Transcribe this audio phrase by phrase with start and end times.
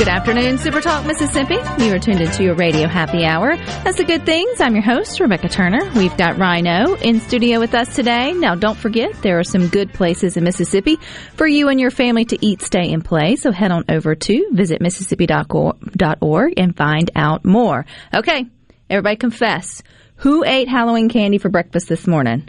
[0.00, 1.58] Good afternoon, Super Talk Mississippi.
[1.76, 3.54] You are tuned into your radio happy hour.
[3.84, 4.58] That's the good things.
[4.58, 5.92] I'm your host, Rebecca Turner.
[5.94, 8.32] We've got Rhino in studio with us today.
[8.32, 10.96] Now, don't forget, there are some good places in Mississippi
[11.34, 13.36] for you and your family to eat, stay, and play.
[13.36, 17.84] So head on over to visitmississippi.org and find out more.
[18.14, 18.46] Okay,
[18.88, 19.82] everybody confess.
[20.16, 22.48] Who ate Halloween candy for breakfast this morning?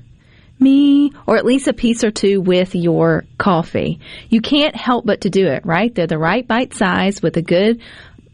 [0.62, 4.00] Me, or at least a piece or two with your coffee.
[4.30, 5.94] You can't help but to do it, right?
[5.94, 7.82] They're the right bite size with a good,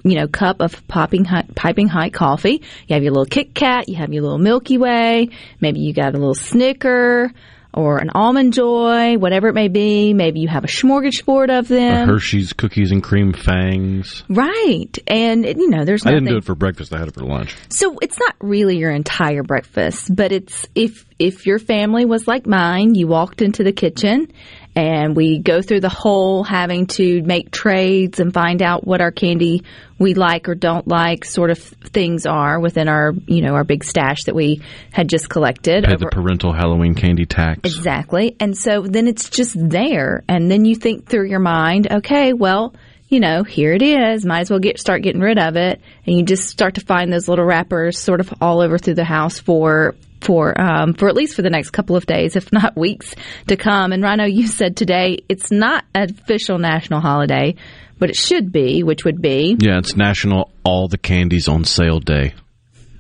[0.04, 2.62] you know, cup of popping hot, piping hot coffee.
[2.88, 5.30] You have your little Kit Kat, you have your little Milky Way,
[5.62, 7.32] maybe you got a little Snicker
[7.78, 10.14] or an Almond Joy, whatever it may be.
[10.14, 12.10] Maybe you have a smorgasbord of them.
[12.10, 14.24] Hershey's cookies and cream fangs.
[14.28, 14.98] Right.
[15.06, 16.92] And, you know, there's I didn't do it for breakfast.
[16.92, 17.56] I had it for lunch.
[17.70, 22.48] So it's not really your entire breakfast, but it's if if your family was like
[22.48, 24.32] mine, you walked into the kitchen
[24.78, 29.10] and we go through the whole having to make trades and find out what our
[29.12, 29.64] candy
[29.98, 33.84] we like or don't like sort of things are within our, you know, our big
[33.84, 34.62] stash that we
[34.92, 35.84] had just collected.
[35.84, 37.62] Pay over- the parental Halloween candy tax.
[37.64, 38.36] Exactly.
[38.40, 40.24] And so then it's just there.
[40.30, 42.76] And then you think through your mind, okay, well,
[43.10, 44.26] you know, here it is.
[44.26, 45.80] Might as well get start getting rid of it.
[46.06, 49.06] And you just start to find those little wrappers sort of all over through the
[49.06, 52.76] house for for um, for at least for the next couple of days, if not
[52.78, 53.16] weeks
[53.48, 53.92] to come.
[53.94, 57.56] And Rhino, you said today it's not an official national holiday,
[58.00, 62.00] but it should be, which would be Yeah, it's National All the Candies on Sale
[62.02, 62.34] Day.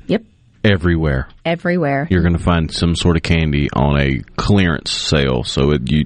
[0.07, 0.23] yep,
[0.63, 2.07] Everywhere everywhere.
[2.09, 5.43] you're going to find some sort of candy on a clearance sale.
[5.43, 6.05] So it, you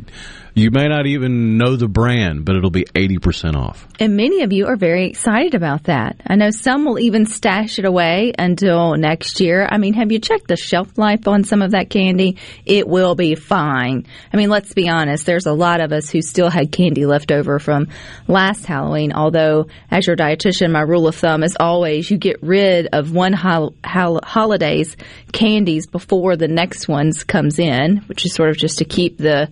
[0.54, 3.88] you may not even know the brand, but it'll be eighty percent off.
[4.00, 6.22] And many of you are very excited about that.
[6.26, 9.68] I know some will even stash it away until next year.
[9.70, 12.38] I mean, have you checked the shelf life on some of that candy?
[12.66, 14.06] It will be fine.
[14.34, 17.32] I mean, let's be honest, there's a lot of us who still had candy left
[17.32, 17.88] over from
[18.28, 22.88] last Halloween, although as your dietitian, my rule of thumb is always you get rid
[22.92, 24.98] of one hol- hol- holiday's
[25.32, 29.50] candies before the next one's comes in, which is sort of just to keep the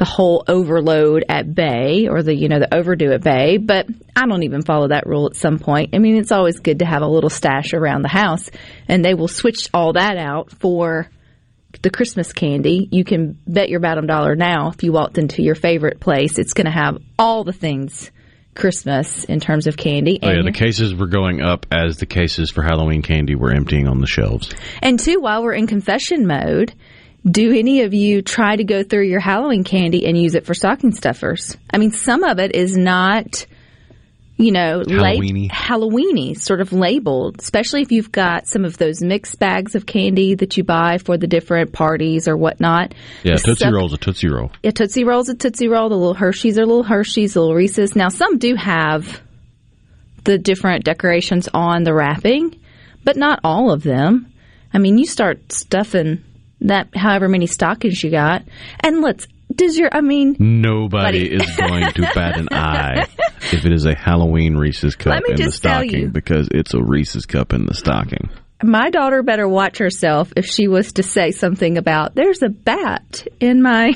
[0.00, 4.24] the whole overload at bay or the you know the overdo at bay but i
[4.26, 7.02] don't even follow that rule at some point i mean it's always good to have
[7.02, 8.48] a little stash around the house
[8.88, 11.06] and they will switch all that out for
[11.82, 15.54] the christmas candy you can bet your bottom dollar now if you walked into your
[15.54, 18.10] favorite place it's going to have all the things
[18.54, 22.50] christmas in terms of candy Oh yeah, the cases were going up as the cases
[22.50, 24.50] for Halloween candy were emptying on the shelves.
[24.80, 26.74] and two while we're in confession mode
[27.28, 30.54] do any of you try to go through your Halloween candy and use it for
[30.54, 31.56] stocking stuffers?
[31.72, 33.46] I mean, some of it is not,
[34.38, 35.50] you know, Halloweeny.
[35.50, 40.34] Halloweeny, sort of labeled, especially if you've got some of those mixed bags of candy
[40.34, 42.94] that you buy for the different parties or whatnot.
[43.22, 44.50] Yeah, The Tootsie stuff- Roll's a Tootsie Roll.
[44.62, 45.90] Yeah, Tootsie Roll's a Tootsie Roll.
[45.90, 47.94] The little Hershey's are little Hershey's, the little Reese's.
[47.94, 49.20] Now, some do have
[50.24, 52.58] the different decorations on the wrapping,
[53.04, 54.32] but not all of them.
[54.72, 56.24] I mean, you start stuffing
[56.62, 58.42] that however many stockings you got,
[58.80, 61.34] and let's does your I mean Nobody Buddy.
[61.34, 63.06] is going to bat an eye
[63.52, 67.52] if it is a Halloween Reese's cup in the stocking because it's a Reese's cup
[67.52, 68.30] in the stocking.
[68.62, 73.26] my daughter better watch herself if she was to say something about there's a bat
[73.40, 73.92] in my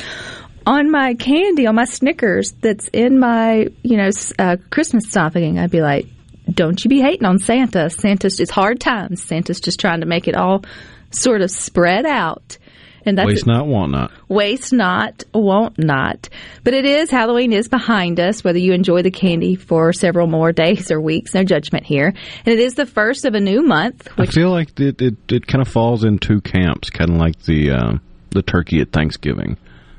[0.66, 5.58] on my candy on my Snickers that's in my you know uh, Christmas stocking.
[5.58, 6.06] I'd be like,
[6.50, 7.90] don't you be hating on Santa?
[7.90, 9.22] Santa's it's hard times.
[9.22, 10.64] Santa's just trying to make it all
[11.10, 12.58] sort of spread out.
[13.04, 14.10] And that's Waste not, want not.
[14.28, 16.28] waste not, won't not.
[16.62, 20.52] But it is, Halloween is behind us, whether you enjoy the candy for several more
[20.52, 22.08] days or weeks, no judgment here.
[22.08, 25.16] And it is the first of a new month, Which I feel like it, it,
[25.32, 27.92] it kind of falls in two camps, kind of like the uh,
[28.30, 29.56] the turkey at Thanksgiving.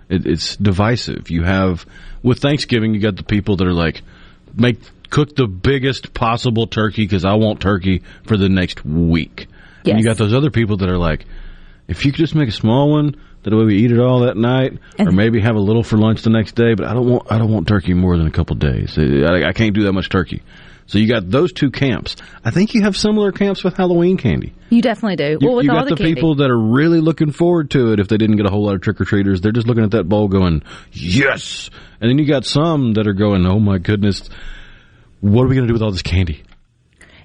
[0.09, 1.31] It, it's divisive.
[1.31, 1.87] You have
[2.21, 4.03] with Thanksgiving, you got the people that are like,
[4.53, 4.79] make
[5.09, 9.47] cook the biggest possible turkey because I want turkey for the next week.
[9.85, 11.25] And you got those other people that are like,
[11.87, 14.37] if you could just make a small one, that way we eat it all that
[14.37, 16.73] night, or maybe have a little for lunch the next day.
[16.75, 18.97] But I don't want I don't want turkey more than a couple days.
[18.97, 20.43] I, I can't do that much turkey.
[20.89, 22.15] So you got those two camps.
[22.43, 24.55] I think you have similar camps with Halloween candy.
[24.71, 25.37] You definitely do.
[25.39, 26.15] You, well, with you got the, candy.
[26.15, 28.73] people that are really looking forward to it if they didn't get a whole lot
[28.73, 29.39] of trick or treaters.
[29.39, 31.69] They're just looking at that bowl going, yes.
[32.01, 34.31] And then you got some that are going, oh my goodness,
[35.21, 36.41] what are we going to do with all this candy?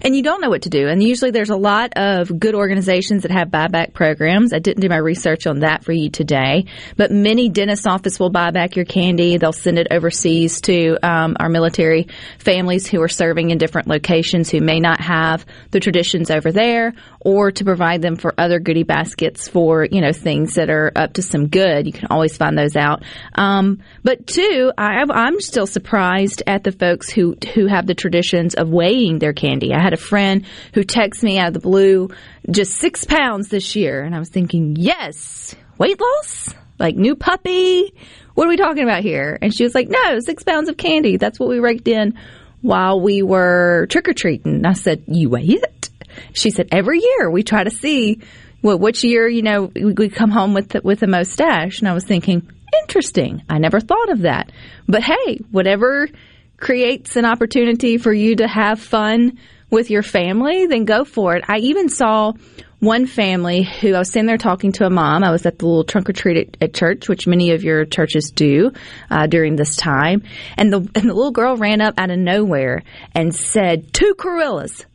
[0.05, 0.87] And you don't know what to do.
[0.87, 4.53] And usually there's a lot of good organizations that have buyback programs.
[4.53, 6.67] I didn't do my research on that for you today,
[6.99, 9.39] but many dentist office will buy back your candy.
[9.39, 12.09] They'll send it overseas to um, our military
[12.39, 16.93] families who are serving in different locations who may not have the traditions over there,
[17.21, 21.15] or to provide them for other goodie baskets for you know things that are up
[21.15, 21.87] to some good.
[21.87, 23.03] You can always find those out.
[23.35, 28.55] Um, but two, I, I'm still surprised at the folks who who have the traditions
[28.55, 29.73] of weighing their candy.
[29.73, 30.45] I had a friend
[30.75, 32.11] who texted me out of the blue,
[32.51, 37.95] just six pounds this year, and I was thinking, yes, weight loss, like new puppy.
[38.35, 39.39] What are we talking about here?
[39.41, 41.17] And she was like, no, six pounds of candy.
[41.17, 42.19] That's what we raked in
[42.61, 44.65] while we were trick or treating.
[44.67, 45.91] I said, you weigh it?
[46.33, 48.21] She said, every year we try to see
[48.65, 51.81] well, which year, you know, we, come home with the, with most stash.
[51.81, 52.51] And I was thinking,
[52.81, 53.43] interesting.
[53.47, 54.51] I never thought of that.
[54.89, 56.09] But hey, whatever
[56.57, 59.39] creates an opportunity for you to have fun
[59.75, 61.45] with your family, then go for it.
[61.47, 62.33] I even saw
[62.81, 65.25] one family who I was sitting there talking to a mom.
[65.25, 67.85] I was at the little trunk or treat at, at church, which many of your
[67.85, 68.73] churches do
[69.11, 70.23] uh, during this time.
[70.57, 72.83] And the, and the little girl ran up out of nowhere
[73.15, 74.87] and said, two Carillas.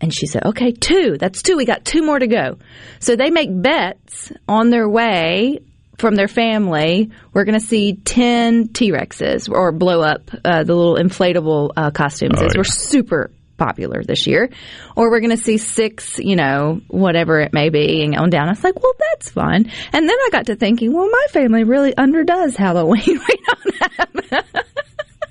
[0.00, 1.18] And she said, okay, two.
[1.18, 1.56] That's two.
[1.56, 2.58] We got two more to go.
[3.00, 5.60] So they make bets on their way
[5.98, 7.10] from their family.
[7.34, 11.90] We're going to see 10 T Rexes or blow up uh, the little inflatable uh,
[11.90, 12.38] costumes.
[12.38, 12.50] Oh, yeah.
[12.56, 13.30] were super
[13.60, 14.50] popular this year.
[14.96, 18.48] Or we're going to see six, you know, whatever it may be, and on down.
[18.48, 19.70] I was like, well, that's fun.
[19.92, 23.20] And then I got to thinking, well, my family really underdoes Halloween.
[23.30, 24.44] We don't have.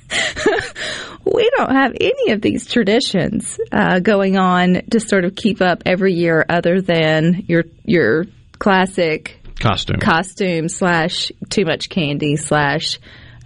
[1.25, 5.83] we don't have any of these traditions uh, going on to sort of keep up
[5.85, 8.25] every year, other than your your
[8.57, 9.99] classic Costume.
[9.99, 12.99] costume slash too much candy slash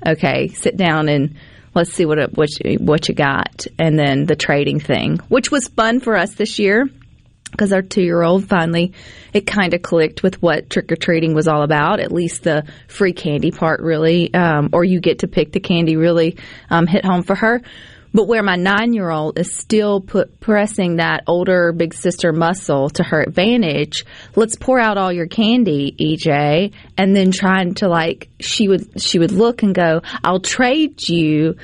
[0.05, 1.35] okay, sit down and
[1.73, 5.67] let's see what what you, what you got, and then the trading thing, which was
[5.67, 6.87] fun for us this year
[7.51, 8.93] because our two year old finally
[9.31, 11.99] it kind of clicked with what trick or treating was all about.
[11.99, 15.95] At least the free candy part really, um, or you get to pick the candy
[15.95, 16.37] really
[16.69, 17.61] um, hit home for her.
[18.13, 22.89] But where my nine year old is still put, pressing that older big sister muscle
[22.91, 24.05] to her advantage,
[24.35, 29.17] let's pour out all your candy, EJ, and then trying to like she would she
[29.17, 31.55] would look and go, I'll trade you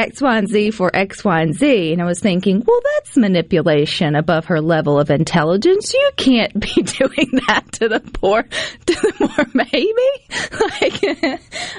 [0.00, 1.92] X, Y, and Z for X, Y, and Z.
[1.92, 5.92] And I was thinking, well, that's manipulation above her level of intelligence.
[5.92, 8.48] You can't be doing that to the poor, to
[8.86, 9.90] the poor baby.
[10.80, 11.02] Like,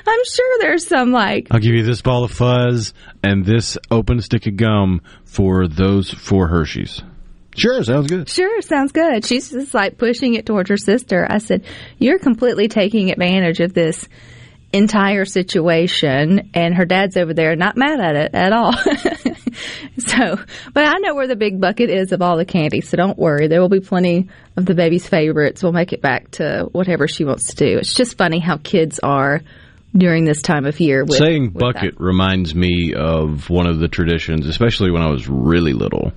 [0.07, 4.21] I'm sure there's some like, I'll give you this ball of fuzz and this open
[4.21, 7.01] stick of gum for those four Hershey's.
[7.55, 8.29] Sure, sounds good.
[8.29, 9.25] sure, sounds good.
[9.25, 11.27] She's just like pushing it towards her sister.
[11.29, 11.65] I said,
[11.97, 14.07] you're completely taking advantage of this
[14.73, 18.73] entire situation and her dad's over there not mad at it at all.
[19.97, 20.39] so,
[20.73, 23.47] but I know where the big bucket is of all the candy, so don't worry.
[23.47, 25.63] There will be plenty of the baby's favorites.
[25.63, 27.77] We'll make it back to whatever she wants to do.
[27.79, 29.41] It's just funny how kids are
[29.95, 31.03] during this time of year.
[31.03, 35.73] With, Saying bucket reminds me of one of the traditions, especially when I was really
[35.73, 36.13] little,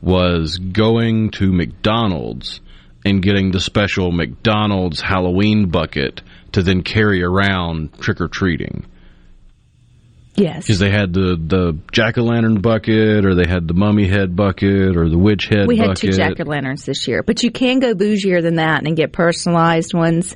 [0.00, 2.60] was going to McDonald's
[3.04, 6.22] and getting the special McDonald's Halloween bucket
[6.56, 8.86] to then carry around trick or treating.
[10.36, 10.64] Yes.
[10.64, 14.34] Because they had the, the jack o' lantern bucket, or they had the mummy head
[14.34, 16.00] bucket, or the witch head We had bucket.
[16.00, 19.12] two jack o' lanterns this year, but you can go bougier than that and get
[19.12, 20.34] personalized ones.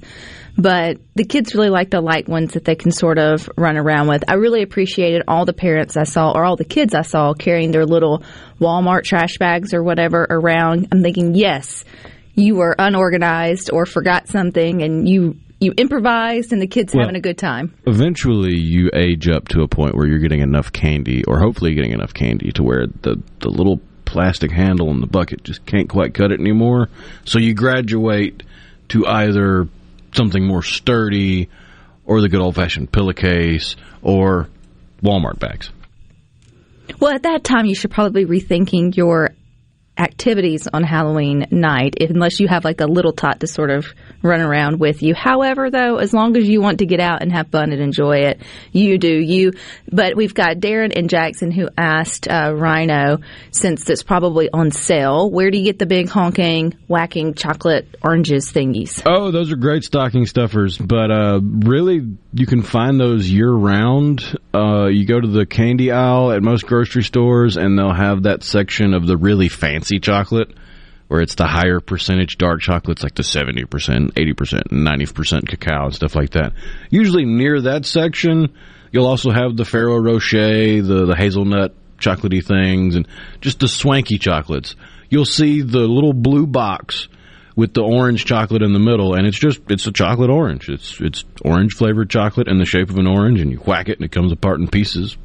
[0.58, 4.08] But the kids really like the light ones that they can sort of run around
[4.08, 4.24] with.
[4.28, 7.70] I really appreciated all the parents I saw, or all the kids I saw, carrying
[7.70, 8.22] their little
[8.60, 10.88] Walmart trash bags or whatever around.
[10.92, 11.84] I'm thinking, yes,
[12.34, 17.16] you were unorganized or forgot something, and you you improvised, and the kids Well- having
[17.16, 17.72] a good time.
[17.86, 21.92] eventually you age up to a point where you're getting enough candy, or hopefully getting
[21.92, 26.14] enough candy to where the the little plastic handle in the bucket just can't quite
[26.14, 26.88] cut it anymore.
[27.24, 28.42] So you graduate
[28.88, 29.68] to either
[30.12, 31.48] something more sturdy,
[32.06, 34.48] or the good old fashioned pillowcase, or
[35.02, 35.70] Walmart bags.
[36.98, 39.30] Well, at that time, you should probably be rethinking your
[40.00, 43.86] activities on Halloween night, unless you have like a little tot to sort of
[44.22, 45.14] run around with you.
[45.14, 48.18] However, though, as long as you want to get out and have fun and enjoy
[48.18, 48.40] it,
[48.72, 49.52] you do you.
[49.92, 53.18] But we've got Darren and Jackson who asked uh, Rhino,
[53.50, 58.50] since it's probably on sale, where do you get the big honking, whacking chocolate oranges
[58.50, 59.02] thingies?
[59.06, 62.00] Oh, those are great stocking stuffers, but uh, really,
[62.32, 64.38] you can find those year round.
[64.54, 68.42] Uh, you go to the candy aisle at most grocery stores, and they'll have that
[68.42, 70.54] section of the really fancy chocolate
[71.10, 76.14] where it's the higher percentage dark chocolates, like the 70%, 80%, 90% cacao and stuff
[76.14, 76.52] like that.
[76.88, 78.54] Usually near that section,
[78.92, 83.08] you'll also have the Ferrero Rocher, the, the hazelnut chocolatey things, and
[83.40, 84.76] just the swanky chocolates.
[85.08, 87.08] You'll see the little blue box
[87.56, 90.68] with the orange chocolate in the middle, and it's just it's a chocolate orange.
[90.68, 93.98] It's it's orange flavored chocolate in the shape of an orange, and you whack it
[93.98, 95.16] and it comes apart in pieces.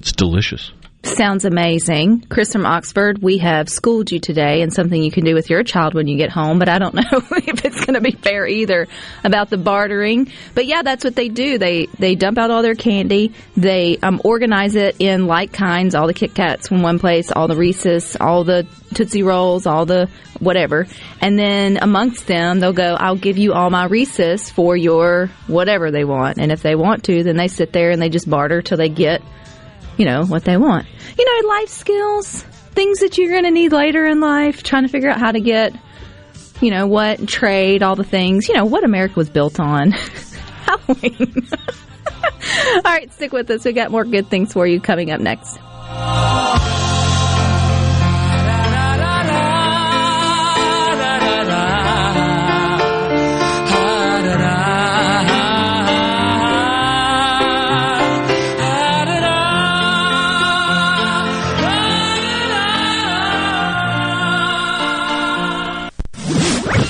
[0.00, 0.72] It's delicious.
[1.02, 2.26] Sounds amazing.
[2.28, 5.62] Chris from Oxford, we have schooled you today and something you can do with your
[5.62, 8.46] child when you get home, but I don't know if it's going to be fair
[8.46, 8.86] either
[9.24, 10.30] about the bartering.
[10.54, 11.56] But yeah, that's what they do.
[11.56, 13.32] They they dump out all their candy.
[13.56, 17.48] They um, organize it in like kinds, all the Kit Kats from one place, all
[17.48, 20.86] the Reese's, all the Tootsie Rolls, all the whatever.
[21.22, 25.90] And then amongst them, they'll go, I'll give you all my Reese's for your whatever
[25.90, 26.38] they want.
[26.38, 28.90] And if they want to, then they sit there and they just barter till they
[28.90, 29.22] get
[29.96, 30.86] you know, what they want.
[31.18, 32.42] You know, life skills,
[32.72, 35.40] things that you're going to need later in life, trying to figure out how to
[35.40, 35.74] get,
[36.60, 39.90] you know, what, trade, all the things, you know, what America was built on.
[40.64, 41.48] Halloween.
[42.74, 43.64] all right, stick with us.
[43.64, 45.58] We got more good things for you coming up next.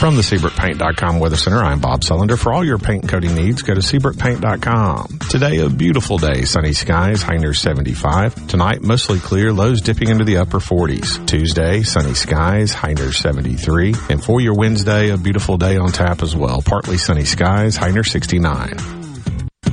[0.01, 2.39] From the SeabrookPaint.com Weather Center, I'm Bob Sullender.
[2.39, 5.19] For all your paint coating needs, go to SeabrookPaint.com.
[5.29, 6.47] Today, a beautiful day.
[6.47, 8.49] Sunny skies, high near 75.
[8.49, 11.27] Tonight, mostly clear, lows dipping into the upper 40s.
[11.27, 13.95] Tuesday, sunny skies, high near 73.
[14.09, 16.63] And for your Wednesday, a beautiful day on tap as well.
[16.63, 18.79] Partly sunny skies, high near 69.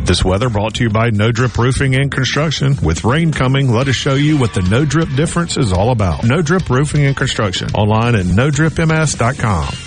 [0.03, 2.75] This weather brought to you by No Drip Roofing and Construction.
[2.83, 6.25] With rain coming, let us show you what the No Drip difference is all about.
[6.25, 7.69] No Drip Roofing and Construction.
[7.75, 9.86] Online at NoDripMS.com.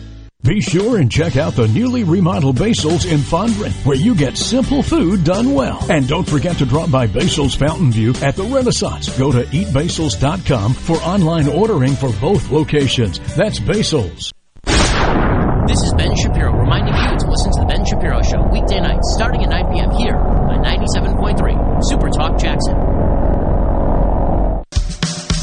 [0.43, 4.81] Be sure and check out the newly remodeled Basil's in Fondren, where you get simple
[4.81, 5.85] food done well.
[5.91, 9.15] And don't forget to drop by Basil's Fountain View at the Renaissance.
[9.19, 13.19] Go to eatbasils.com for online ordering for both locations.
[13.35, 14.31] That's Basil's.
[14.65, 19.13] This is Ben Shapiro reminding you to listen to the Ben Shapiro Show weekday nights
[19.13, 19.91] starting at 9 p.m.
[19.91, 22.90] here on 97.3 Super Talk Jackson.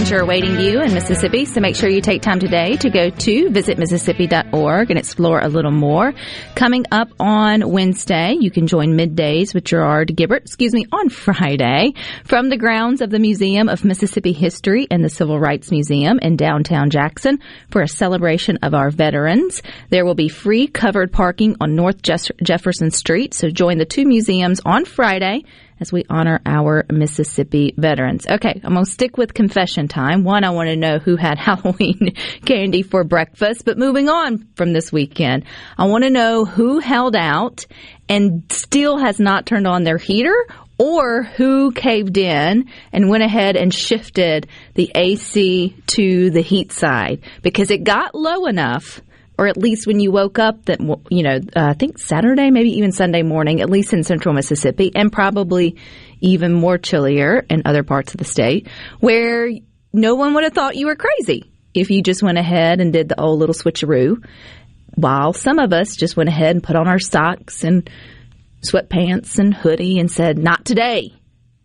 [0.00, 3.50] Adventure awaiting you in Mississippi, so make sure you take time today to go to
[3.50, 6.14] visitmississippi.org and explore a little more.
[6.54, 11.92] Coming up on Wednesday, you can join middays with Gerard Gibert, excuse me, on Friday
[12.24, 16.34] from the grounds of the Museum of Mississippi History and the Civil Rights Museum in
[16.34, 17.38] downtown Jackson
[17.68, 19.62] for a celebration of our veterans.
[19.90, 24.62] There will be free covered parking on North Jefferson Street, so join the two museums
[24.64, 25.44] on Friday
[25.80, 28.26] as we honor our Mississippi veterans.
[28.28, 30.24] Okay, I'm going to stick with confession time.
[30.24, 34.72] One, I want to know who had Halloween candy for breakfast, but moving on from
[34.72, 35.44] this weekend,
[35.78, 37.64] I want to know who held out
[38.08, 40.34] and still has not turned on their heater
[40.78, 47.20] or who caved in and went ahead and shifted the AC to the heat side
[47.42, 49.02] because it got low enough
[49.40, 52.76] or at least when you woke up that you know uh, I think Saturday, maybe
[52.76, 55.76] even Sunday morning, at least in central Mississippi, and probably
[56.20, 58.68] even more chillier in other parts of the state,
[59.00, 59.50] where
[59.94, 63.08] no one would have thought you were crazy if you just went ahead and did
[63.08, 64.22] the old little switcheroo.
[64.96, 67.88] While some of us just went ahead and put on our socks and
[68.60, 71.14] sweatpants and hoodie and said, "Not today."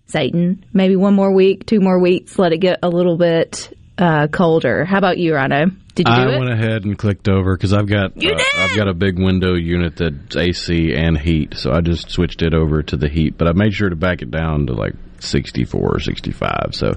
[0.05, 4.27] Satan, maybe one more week, two more weeks, let it get a little bit uh,
[4.27, 4.85] colder.
[4.85, 5.67] How about you, Rhino?
[5.95, 6.39] Did you I it?
[6.39, 9.95] went ahead and clicked over because I've got uh, I've got a big window unit
[9.95, 13.37] that's AC and heat, so I just switched it over to the heat.
[13.37, 16.71] But I made sure to back it down to like 64 or 65.
[16.73, 16.91] So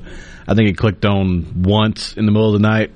[0.46, 2.90] I think it clicked on once in the middle of the night.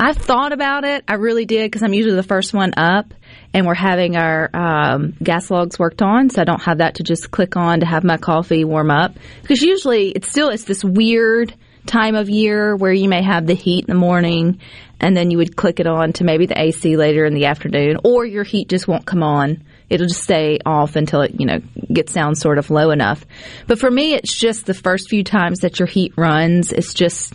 [0.00, 1.02] I thought about it.
[1.08, 3.12] I really did because I'm usually the first one up,
[3.52, 7.02] and we're having our um, gas logs worked on, so I don't have that to
[7.02, 9.16] just click on to have my coffee warm up.
[9.42, 11.52] Because usually it's still it's this weird
[11.88, 14.60] time of year where you may have the heat in the morning
[15.00, 17.98] and then you would click it on to maybe the AC later in the afternoon
[18.04, 19.64] or your heat just won't come on.
[19.90, 21.60] It'll just stay off until it, you know,
[21.92, 23.24] gets down sort of low enough.
[23.66, 27.32] But for me, it's just the first few times that your heat runs, it's just,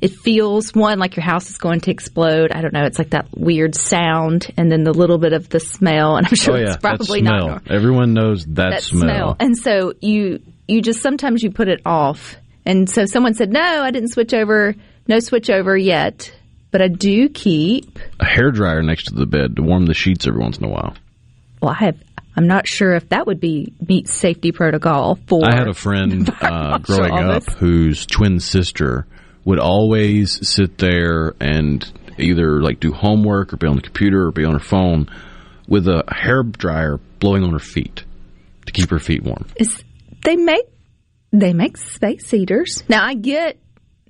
[0.00, 2.52] it feels one like your house is going to explode.
[2.52, 2.84] I don't know.
[2.84, 6.16] It's like that weird sound and then the little bit of the smell.
[6.16, 9.00] And I'm sure oh yeah, it's probably that not Everyone knows that, that smell.
[9.00, 9.36] smell.
[9.40, 12.36] And so you you just sometimes you put it off.
[12.66, 14.74] And so someone said, "No, I didn't switch over.
[15.06, 16.32] No switch over yet."
[16.72, 17.98] But I do keep.
[18.20, 20.68] A hair dryer next to the bed to warm the sheets every once in a
[20.68, 20.94] while.
[21.62, 21.96] Well, I have.
[22.36, 25.46] I'm not sure if that would be meet safety protocol for.
[25.46, 27.48] I had a friend uh, growing office.
[27.48, 29.06] up whose twin sister
[29.44, 34.32] would always sit there and either like do homework or be on the computer or
[34.32, 35.08] be on her phone
[35.68, 38.04] with a hair dryer blowing on her feet
[38.66, 39.46] to keep her feet warm.
[39.56, 39.82] Is
[40.24, 40.66] they make
[41.40, 42.82] they make space heaters.
[42.88, 43.58] Now I get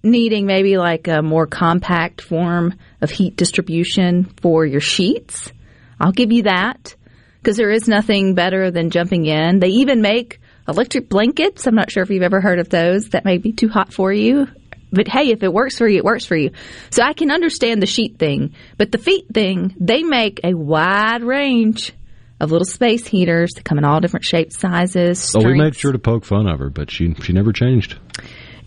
[0.03, 5.53] needing maybe like a more compact form of heat distribution for your sheets.
[5.99, 6.95] I'll give you that
[7.41, 9.59] because there is nothing better than jumping in.
[9.59, 11.67] They even make electric blankets.
[11.67, 13.11] I'm not sure if you've ever heard of those.
[13.11, 14.49] That may be too hot for you.
[14.93, 16.53] But hey, if it works for you, it works for you.
[16.91, 21.23] So I can understand the sheet thing, but the feet thing, they make a wide
[21.23, 21.93] range
[22.41, 25.35] of little space heaters that come in all different shapes, sizes.
[25.37, 27.99] Oh, we made sure to poke fun of her, but she she never changed.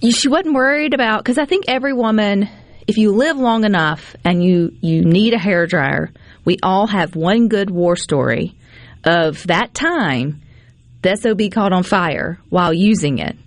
[0.01, 2.49] She wasn't worried about because I think every woman,
[2.87, 6.11] if you live long enough and you you need a hair dryer,
[6.45, 8.55] we all have one good war story
[9.03, 10.41] of that time
[11.01, 13.37] the SOB caught on fire while using it,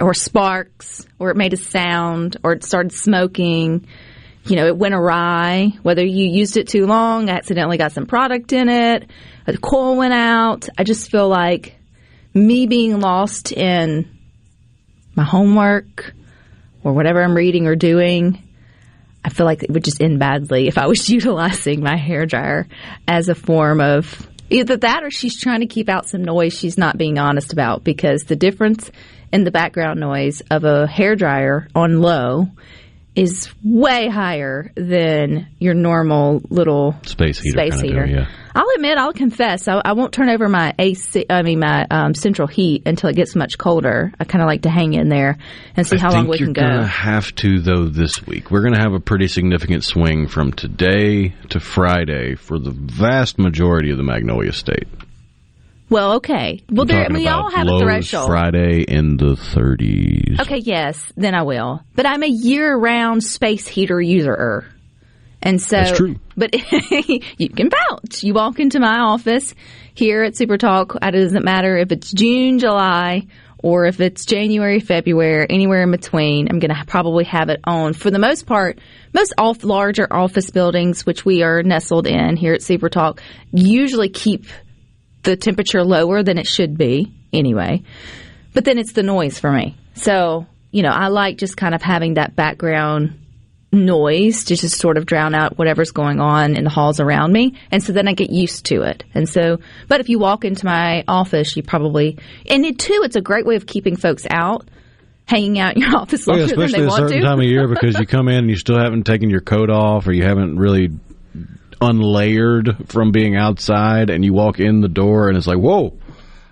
[0.00, 3.86] or sparks, or it made a sound, or it started smoking.
[4.44, 5.72] You know, it went awry.
[5.82, 9.08] Whether you used it too long, accidentally got some product in it,
[9.46, 10.68] a coil went out.
[10.76, 11.76] I just feel like
[12.34, 14.08] me being lost in
[15.14, 16.14] my homework
[16.82, 18.42] or whatever I'm reading or doing,
[19.24, 22.66] I feel like it would just end badly if I was utilizing my hair dryer
[23.06, 26.76] as a form of either that or she's trying to keep out some noise she's
[26.76, 28.90] not being honest about because the difference
[29.32, 32.48] in the background noise of a hair dryer on low
[33.14, 38.06] is way higher than your normal little Space heater Space heater.
[38.06, 38.26] deal, yeah.
[38.54, 41.26] I'll admit, I'll confess, I, I won't turn over my AC.
[41.28, 44.12] I mean, my um, central heat until it gets much colder.
[44.18, 45.38] I kind of like to hang in there
[45.76, 46.86] and see I how long we you're can gonna go.
[46.86, 48.50] have to though this week.
[48.50, 53.90] We're gonna have a pretty significant swing from today to Friday for the vast majority
[53.90, 54.88] of the Magnolia State.
[55.92, 56.62] Well, okay.
[56.70, 58.28] Well, there, we all have a threshold.
[58.28, 60.40] Friday in the 30s.
[60.40, 61.82] Okay, yes, then I will.
[61.94, 64.64] But I'm a year-round space heater user.
[65.42, 66.16] And so, That's true.
[66.36, 66.54] But
[67.38, 68.22] you can vouch.
[68.22, 69.54] You walk into my office
[69.94, 70.94] here at Super Talk.
[70.94, 73.26] Uh, it doesn't matter if it's June, July,
[73.58, 76.48] or if it's January, February, anywhere in between.
[76.48, 78.78] I'm going to probably have it on for the most part.
[79.12, 83.20] Most off larger office buildings, which we are nestled in here at Super Talk,
[83.52, 84.46] usually keep
[85.22, 87.82] the temperature lower than it should be anyway.
[88.54, 89.76] But then it's the noise for me.
[89.94, 93.18] So you know, I like just kind of having that background
[93.72, 97.54] noise to just sort of drown out whatever's going on in the halls around me.
[97.70, 99.04] And so then I get used to it.
[99.14, 99.58] And so,
[99.88, 103.46] but if you walk into my office, you probably, and it too, it's a great
[103.46, 104.68] way of keeping folks out,
[105.26, 107.26] hanging out in your office Oh, yeah, longer than especially they a want certain to.
[107.26, 110.06] time of year because you come in and you still haven't taken your coat off
[110.06, 110.88] or you haven't really
[111.80, 115.98] unlayered from being outside and you walk in the door and it's like, whoa,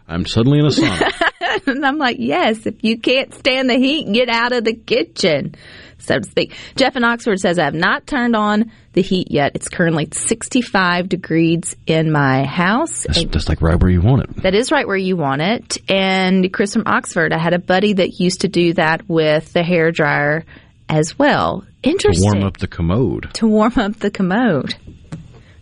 [0.08, 1.66] I'm suddenly in a sauna.
[1.66, 5.54] and I'm like, yes, if you can't stand the heat, get out of the kitchen,
[5.98, 6.54] so to speak.
[6.76, 9.52] Jeff in Oxford says, I have not turned on the heat yet.
[9.54, 13.04] It's currently 65 degrees in my house.
[13.04, 14.42] That's, that's like right where you want it.
[14.42, 15.78] That is right where you want it.
[15.88, 19.62] And Chris from Oxford, I had a buddy that used to do that with the
[19.62, 20.44] hair dryer
[20.88, 21.64] as well.
[21.82, 22.30] Interesting.
[22.30, 23.32] To warm up the commode.
[23.34, 24.74] To warm up the commode.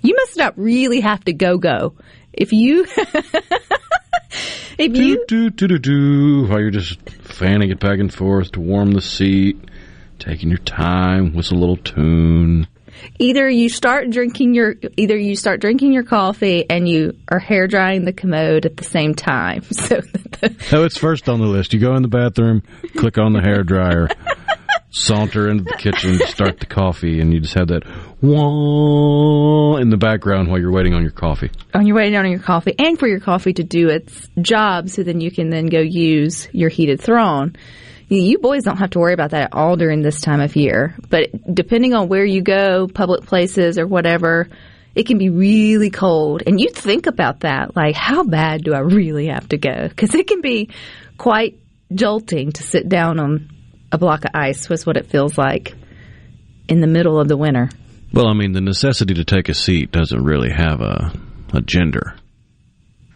[0.02, 1.94] You must not really have to go go.
[2.32, 2.86] If you
[4.78, 8.60] if you do do do do while you're just fanning it back and forth to
[8.60, 9.58] warm the seat,
[10.18, 12.66] taking your time, whistle a little tune.
[13.18, 17.66] either you start drinking your either you start drinking your coffee and you are hair
[17.66, 19.62] drying the commode at the same time.
[19.72, 20.00] So
[20.70, 21.72] Oh, it's first on the list.
[21.74, 22.62] You go in the bathroom,
[22.96, 24.08] click on the hair dryer,
[24.90, 27.82] saunter into the kitchen, start the coffee, and you just have that
[28.22, 31.50] wah in the background while you're waiting on your coffee.
[31.74, 34.88] Oh, on your waiting on your coffee and for your coffee to do its job
[34.88, 37.56] so then you can then go use your heated throne.
[38.08, 40.56] You- You boys don't have to worry about that at all during this time of
[40.56, 40.94] year.
[41.08, 44.48] But depending on where you go, public places or whatever,
[44.94, 46.42] it can be really cold.
[46.46, 49.88] And you think about that, like, how bad do I really have to go?
[49.88, 50.70] Because it can be
[51.18, 51.58] quite
[51.94, 53.48] jolting to sit down on
[53.92, 55.74] a block of ice, was what it feels like
[56.68, 57.70] in the middle of the winter.
[58.12, 61.12] Well, I mean, the necessity to take a seat doesn't really have a,
[61.52, 62.14] a gender.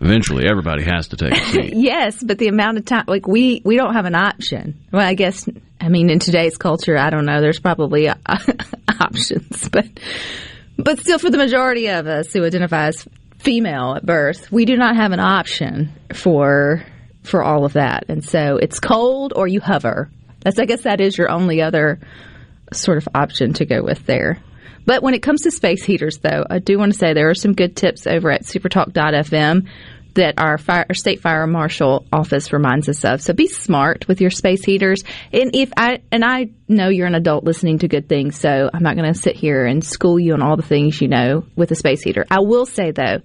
[0.01, 1.75] Eventually, everybody has to take a seat.
[1.75, 4.81] yes, but the amount of time, like we, we don't have an option.
[4.93, 5.49] Well, I guess,
[5.81, 7.41] I mean, in today's culture, I don't know.
[7.41, 8.17] There's probably uh,
[9.01, 9.87] options, but,
[10.77, 13.07] but still, for the majority of us who identify as
[13.39, 16.85] female at birth, we do not have an option for
[17.23, 20.11] for all of that, and so it's cold or you hover.
[20.41, 22.01] That's, I guess, that is your only other
[22.73, 24.43] sort of option to go with there.
[24.85, 27.35] But when it comes to space heaters, though, I do want to say there are
[27.35, 29.69] some good tips over at supertalk.fm
[30.15, 33.23] that our, fire, our state fire marshal office reminds us of.
[33.23, 35.03] So be smart with your space heaters.
[35.33, 38.83] And if I and I know you're an adult listening to good things, so I'm
[38.83, 41.71] not going to sit here and school you on all the things you know with
[41.71, 42.27] a space heater.
[42.31, 43.21] I will say though,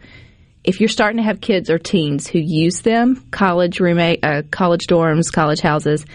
[0.63, 4.88] if you're starting to have kids or teens who use them, college roommate, uh, college
[4.88, 6.06] dorms, college houses,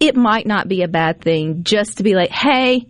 [0.00, 2.86] it might not be a bad thing just to be like, hey,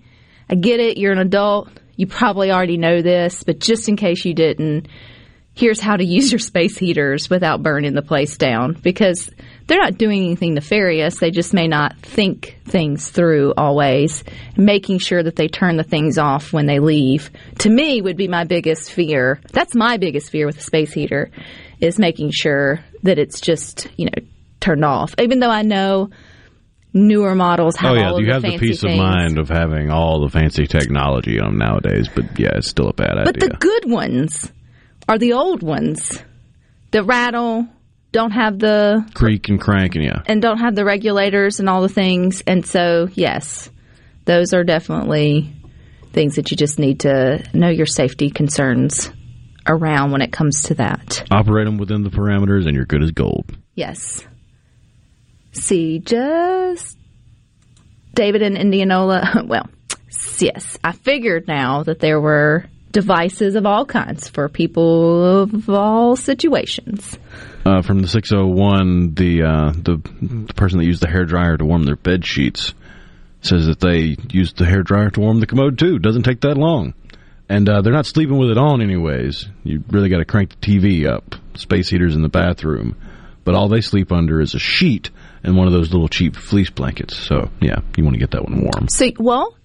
[0.48, 1.68] I get it, you're an adult,
[2.00, 4.88] you probably already know this, but just in case you didn't,
[5.52, 9.28] here's how to use your space heaters without burning the place down because
[9.66, 11.18] they're not doing anything nefarious.
[11.18, 14.24] They just may not think things through always.
[14.56, 18.28] Making sure that they turn the things off when they leave, to me, would be
[18.28, 19.38] my biggest fear.
[19.52, 21.30] That's my biggest fear with a space heater,
[21.80, 24.24] is making sure that it's just, you know,
[24.58, 25.14] turned off.
[25.20, 26.08] Even though I know
[26.92, 28.94] newer models have oh yeah, all you have the fancy peace things.
[28.94, 32.08] of mind of having all the fancy technology on them nowadays.
[32.14, 33.48] But yeah, it's still a bad But idea.
[33.48, 34.52] But the good ones
[35.08, 36.22] are the old ones
[36.90, 37.68] that rattle,
[38.12, 40.22] don't have the Creak and cranking, yeah.
[40.26, 42.42] and don't have the regulators and all the things.
[42.46, 43.70] And so, yes,
[44.24, 45.54] those are definitely
[46.12, 49.12] things that you just need to know your safety concerns
[49.66, 51.24] around when it comes to that.
[51.30, 53.56] Operate them within the parameters, and you're good as gold.
[53.74, 54.26] Yes.
[55.52, 56.96] See, just
[58.14, 59.44] David and Indianola.
[59.46, 59.68] Well,
[60.38, 66.16] yes, I figured now that there were devices of all kinds for people of all
[66.16, 67.18] situations.
[67.64, 71.64] Uh, from the 601, the, uh, the the person that used the hair dryer to
[71.64, 72.74] warm their bed sheets
[73.42, 75.98] says that they used the hair dryer to warm the commode too.
[75.98, 76.94] Doesn't take that long,
[77.48, 79.48] and uh, they're not sleeping with it on anyways.
[79.62, 81.34] You really got to crank the TV up.
[81.54, 82.96] Space heaters in the bathroom,
[83.44, 85.10] but all they sleep under is a sheet
[85.42, 87.16] and one of those little cheap fleece blankets.
[87.16, 88.88] So yeah, you want to get that one warm.
[88.88, 89.56] So, well,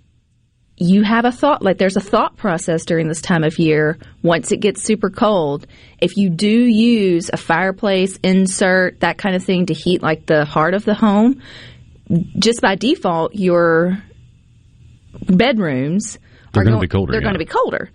[0.78, 3.98] you have a thought, like there's a thought process during this time of year.
[4.24, 5.68] Once it gets super cold,
[6.00, 10.44] if you do use a fireplace insert, that kind of thing to heat like the
[10.46, 11.42] heart of the home,
[12.38, 13.98] just by default, your
[15.28, 16.20] bedrooms
[16.54, 17.26] They're are gonna be colder, They're yeah.
[17.26, 17.90] going to be colder.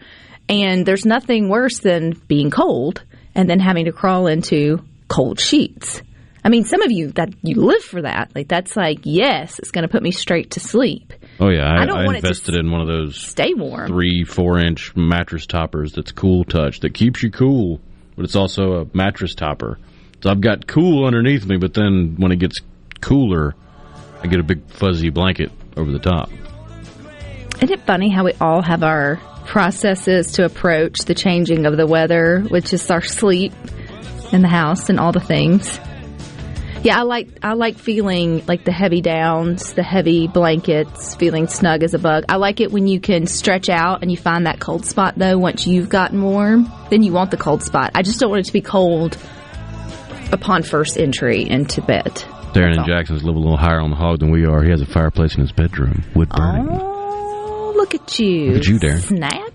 [0.48, 6.02] And there's nothing worse than being cold and then having to crawl into cold sheets.
[6.42, 8.33] I mean, some of you that you live for that.
[8.35, 11.12] Like that's like, yes, it's going to put me straight to sleep.
[11.38, 13.88] Oh yeah, I, I don't I want invested in one of those Stay warm.
[13.88, 17.81] three, four inch mattress toppers that's cool touch that keeps you cool,
[18.16, 19.79] but it's also a mattress topper.
[20.22, 22.61] So I've got cool underneath me, but then when it gets
[23.00, 23.55] cooler,
[24.22, 26.31] I get a big fuzzy blanket over the top.
[27.57, 31.87] Isn't it funny how we all have our processes to approach the changing of the
[31.87, 33.53] weather, which is our sleep
[34.33, 35.79] in the house and all the things?
[36.82, 41.82] Yeah, I like I like feeling like the heavy downs, the heavy blankets, feeling snug
[41.82, 42.24] as a bug.
[42.28, 45.36] I like it when you can stretch out and you find that cold spot though
[45.36, 47.90] once you've gotten warm, then you want the cold spot.
[47.94, 49.18] I just don't want it to be cold
[50.32, 52.14] upon first entry into bed.
[52.54, 54.62] Darren and Jackson's live a little higher on the hog than we are.
[54.62, 56.66] He has a fireplace in his bedroom, wood burning.
[56.70, 58.52] Oh, look at you.
[58.52, 59.00] Look at you, Darren.
[59.00, 59.52] Snap.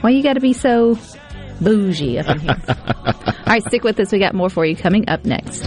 [0.00, 0.96] Why you got to be so
[1.60, 2.56] bougie up in here?
[2.68, 4.12] All right, stick with us.
[4.12, 5.66] We got more for you coming up next.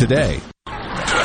[0.01, 0.41] today.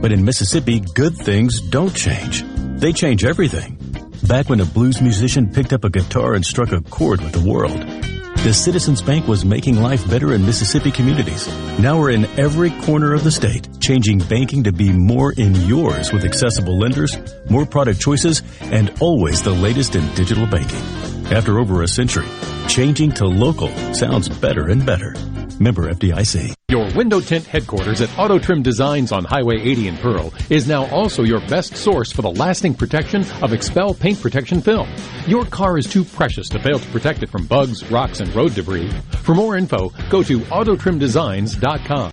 [0.00, 2.44] but in Mississippi, good things don't change.
[2.78, 3.78] They change everything.
[4.28, 7.50] Back when a blues musician picked up a guitar and struck a chord with the
[7.50, 7.84] world,
[8.42, 11.46] the Citizens Bank was making life better in Mississippi communities.
[11.78, 16.12] Now we're in every corner of the state, changing banking to be more in yours
[16.12, 17.16] with accessible lenders,
[17.48, 21.11] more product choices, and always the latest in digital banking.
[21.32, 22.28] After over a century,
[22.68, 25.14] changing to local sounds better and better.
[25.58, 26.52] Member FDIC.
[26.68, 30.84] Your window tint headquarters at Auto Trim Designs on Highway 80 in Pearl is now
[30.90, 34.86] also your best source for the lasting protection of XPEL paint protection film.
[35.26, 38.54] Your car is too precious to fail to protect it from bugs, rocks, and road
[38.54, 38.90] debris.
[39.22, 42.12] For more info, go to autotrimdesigns.com.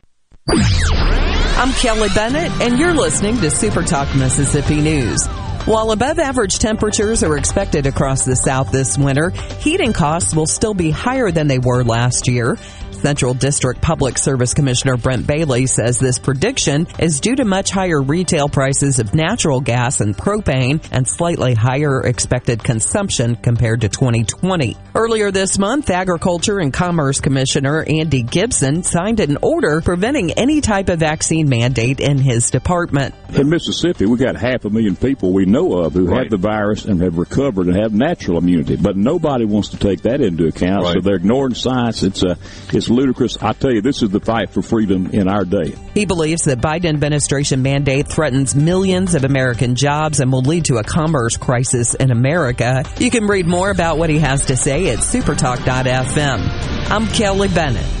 [0.49, 5.25] I'm Kelly Bennett, and you're listening to Super Talk Mississippi News.
[5.65, 10.73] While above average temperatures are expected across the South this winter, heating costs will still
[10.73, 12.57] be higher than they were last year.
[13.01, 17.99] Central District Public Service Commissioner Brent Bailey says this prediction is due to much higher
[17.99, 24.77] retail prices of natural gas and propane and slightly higher expected consumption compared to 2020.
[24.93, 30.89] Earlier this month, Agriculture and Commerce Commissioner Andy Gipson signed an order preventing any type
[30.89, 33.15] of vaccine mandate in his department.
[33.33, 36.23] In Mississippi, we got half a million people we know of who Right.
[36.23, 40.03] have the virus and have recovered and have natural immunity, but nobody wants to take
[40.03, 40.85] that into account.
[40.87, 42.03] So they're ignoring science.
[42.03, 42.35] It's uh,
[42.71, 43.37] it's ludicrous.
[43.41, 45.73] I tell you, this is the fight for freedom in our day.
[45.93, 50.77] He believes the Biden administration mandate threatens millions of American jobs and will lead to
[50.77, 52.83] a commerce crisis in America.
[52.97, 56.89] You can read more about what he has to say at supertalk.fm.
[56.89, 58.00] I'm Kelly Bennett.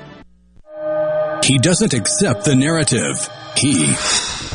[1.51, 3.27] He doesn't accept the narrative.
[3.57, 3.93] He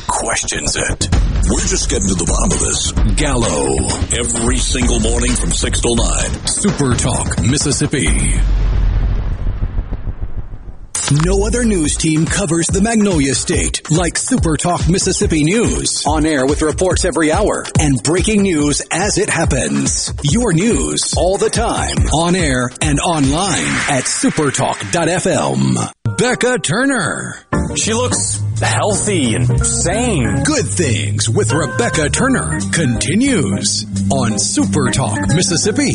[0.08, 1.08] questions it.
[1.44, 2.90] We're just getting to the bottom of this.
[3.20, 3.84] Gallo.
[4.16, 6.46] Every single morning from 6 till 9.
[6.46, 8.06] Super Talk, Mississippi.
[11.12, 16.04] No other news team covers the Magnolia State like Super Talk Mississippi News.
[16.04, 20.12] On air with reports every hour and breaking news as it happens.
[20.24, 21.96] Your news all the time.
[22.12, 25.92] On air and online at supertalk.fm.
[26.18, 27.36] Becca Turner.
[27.76, 30.42] She looks healthy and sane.
[30.42, 35.92] Good Things with Rebecca Turner continues on Super Talk Mississippi.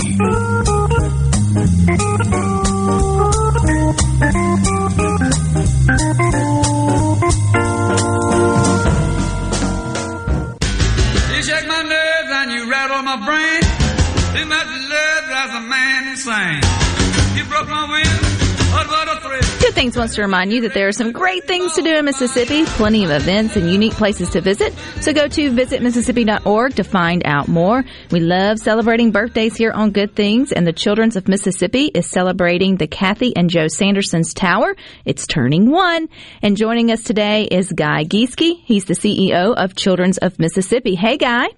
[19.60, 22.06] Good Things wants to remind you that there are some great things to do in
[22.06, 24.74] Mississippi, plenty of events and unique places to visit.
[25.02, 27.84] So go to visitmississippi.org to find out more.
[28.10, 32.78] We love celebrating birthdays here on Good Things, and the Children's of Mississippi is celebrating
[32.78, 34.76] the Kathy and Joe Sanderson's Tower.
[35.06, 36.08] It's turning one.
[36.42, 38.62] And joining us today is Guy Giesecke.
[38.64, 40.96] He's the CEO of Children's of Mississippi.
[40.96, 41.50] Hey, Guy.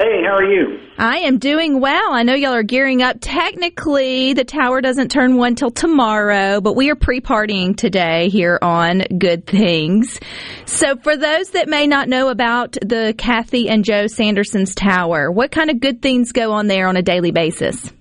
[0.00, 0.80] Hey, how are you?
[0.96, 2.12] I am doing well.
[2.12, 3.18] I know y'all are gearing up.
[3.20, 9.00] Technically, the tower doesn't turn one till tomorrow, but we are pre-partying today here on
[9.18, 10.18] Good Things.
[10.64, 15.50] So for those that may not know about the Kathy and Joe Sanderson's Tower, what
[15.50, 17.92] kind of good things go on there on a daily basis?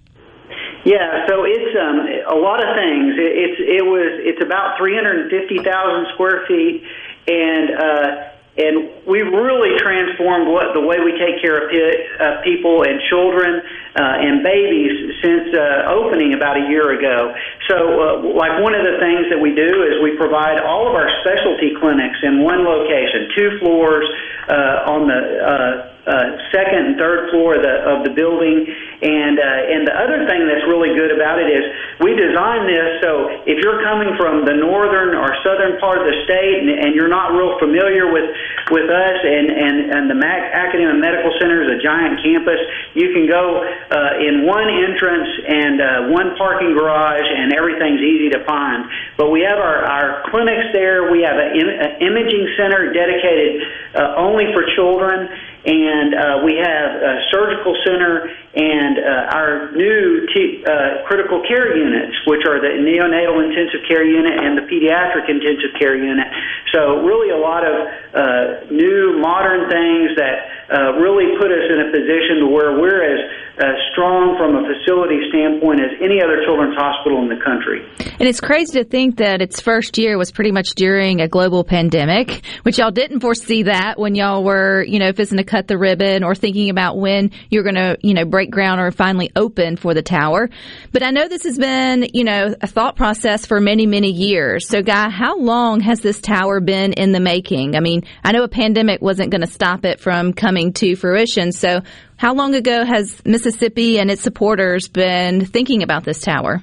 [0.85, 1.99] Yeah, so it's um,
[2.33, 3.15] a lot of things.
[3.19, 6.81] It, it's it was it's about three hundred and fifty thousand square feet,
[7.27, 12.41] and uh, and we've really transformed what the way we take care of pe- uh,
[12.43, 13.61] people and children
[13.95, 17.33] uh, and babies since uh, opening about a year ago.
[17.67, 20.93] So, uh, like one of the things that we do is we provide all of
[20.93, 24.05] our specialty clinics in one location, two floors
[24.49, 28.65] uh, on the uh, uh, second and third floor of the of the building.
[29.01, 31.63] And uh, and the other thing that's really good about it is
[32.01, 36.17] we designed this so if you're coming from the northern or southern part of the
[36.25, 38.25] state and, and you're not real familiar with
[38.73, 42.59] with us and and and the Mac Academic Medical Center is a giant campus,
[42.93, 48.29] you can go uh, in one entrance and uh, one parking garage, and everything's easy
[48.29, 48.85] to find.
[49.17, 51.11] But we have our our clinics there.
[51.11, 53.61] We have an Im- a imaging center dedicated
[53.95, 55.29] uh, only for children
[55.65, 61.75] and uh, we have a surgical center and uh, our new t- uh, critical care
[61.75, 66.27] units, which are the neonatal intensive care unit and the pediatric intensive care unit.
[66.73, 67.75] So really a lot of
[68.13, 70.35] uh, new modern things that
[70.69, 73.21] uh, really put us in a position to where we're as
[73.59, 77.83] uh, strong from a facility standpoint as any other children's hospital in the country.
[78.19, 81.63] And it's crazy to think that its first year was pretty much during a global
[81.63, 85.77] pandemic, which y'all didn't foresee that when y'all were, you know, fixing to cut the
[85.77, 89.75] ribbon or thinking about when you're going to, you know, break ground or finally open
[89.75, 90.49] for the tower.
[90.91, 94.67] But I know this has been, you know, a thought process for many, many years.
[94.67, 97.75] So, Guy, how long has this tower been in the making?
[97.75, 101.51] I mean, I know a pandemic wasn't going to stop it from coming to fruition.
[101.51, 101.81] So,
[102.17, 106.61] how long ago has Mississippi and its supporters been thinking about this tower?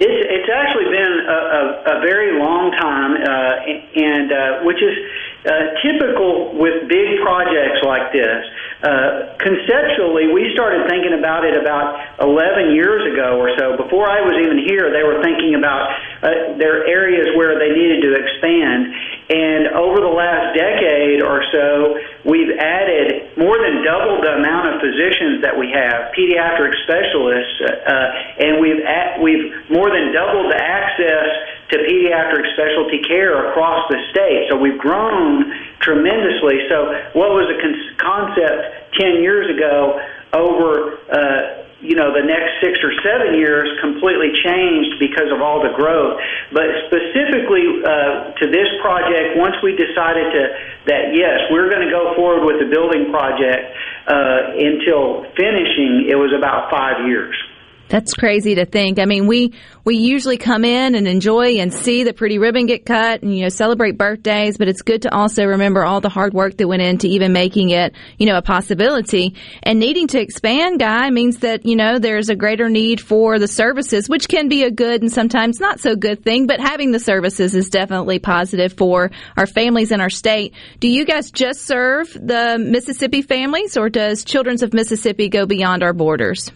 [0.00, 3.54] It's, it's actually been a, a, a very long time, uh,
[3.94, 4.96] and uh, which is
[5.46, 8.42] uh, typical with big projects like this.
[8.84, 13.80] Uh, conceptually, we started thinking about it about 11 years ago or so.
[13.80, 15.88] Before I was even here, they were thinking about
[16.20, 18.92] uh, their areas where they needed to expand.
[19.32, 21.96] And over the last decade or so,
[22.28, 28.44] we've added more than double the amount of physicians that we have, pediatric specialists, uh,
[28.44, 31.32] and we've at, we've more than doubled the access
[31.70, 34.46] to pediatric specialty care across the state.
[34.50, 36.68] So we've grown tremendously.
[36.68, 40.00] So what was a con- concept 10 years ago
[40.32, 45.60] over uh, you know the next six or seven years completely changed because of all
[45.60, 46.18] the growth.
[46.50, 50.42] But specifically uh, to this project, once we decided to
[50.88, 53.76] that yes, we're going to go forward with the building project
[54.08, 57.36] uh, until finishing, it was about five years.
[57.94, 58.98] That's crazy to think.
[58.98, 62.84] I mean, we we usually come in and enjoy and see the pretty ribbon get
[62.84, 66.34] cut and you know celebrate birthdays, but it's good to also remember all the hard
[66.34, 69.36] work that went into even making it, you know, a possibility.
[69.62, 73.46] And needing to expand, guy, means that, you know, there's a greater need for the
[73.46, 76.98] services, which can be a good and sometimes not so good thing, but having the
[76.98, 80.52] services is definitely positive for our families in our state.
[80.80, 85.84] Do you guys just serve the Mississippi families or does Children's of Mississippi go beyond
[85.84, 86.50] our borders?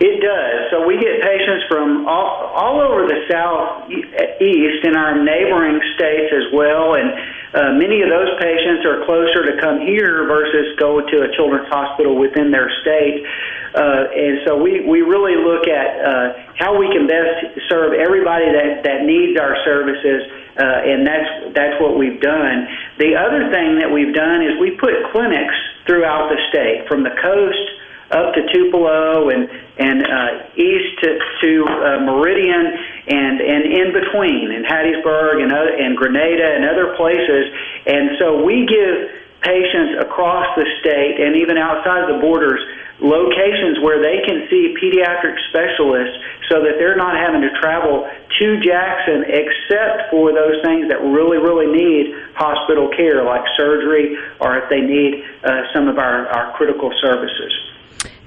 [0.00, 0.72] It does.
[0.72, 6.48] So we get patients from all, all over the southeast in our neighboring states as
[6.56, 7.12] well, and
[7.52, 11.68] uh, many of those patients are closer to come here versus go to a children's
[11.68, 13.28] hospital within their state.
[13.76, 18.48] Uh, and so we, we really look at uh, how we can best serve everybody
[18.48, 20.24] that, that needs our services,
[20.56, 22.66] uh, and that's that's what we've done.
[22.96, 27.12] The other thing that we've done is we put clinics throughout the state, from the
[27.20, 27.79] coast
[28.10, 29.48] up to Tupelo and
[29.78, 32.66] and uh, east to, to uh, Meridian
[33.08, 37.54] and and in between in Hattiesburg and other, and Grenada and other places.
[37.86, 42.60] And so we give patients across the state and even outside the borders
[43.00, 48.08] locations where they can see pediatric specialists so that they're not having to travel
[48.38, 54.58] to Jackson except for those things that really, really need hospital care like surgery or
[54.58, 57.69] if they need uh, some of our, our critical services.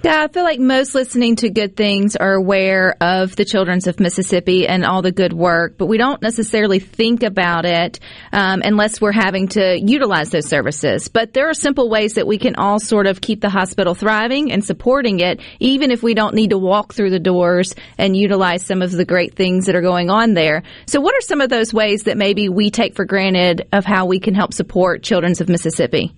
[0.04, 4.02] Yeah, I feel like most listening to good things are aware of the Children's of
[4.02, 8.02] Mississippi and all the good work, but we don't necessarily think about it
[8.34, 11.08] um, unless we're having to utilize those services.
[11.08, 14.52] But there are simple ways that we can all sort of keep the hospital thriving
[14.52, 18.66] and supporting it, even if we don't need to walk through the doors and utilize
[18.66, 20.64] some of the great things that are going on there.
[20.86, 24.08] So, what are some of those ways that maybe we take for granted of how
[24.08, 26.14] we can help support Children's of Mississippi?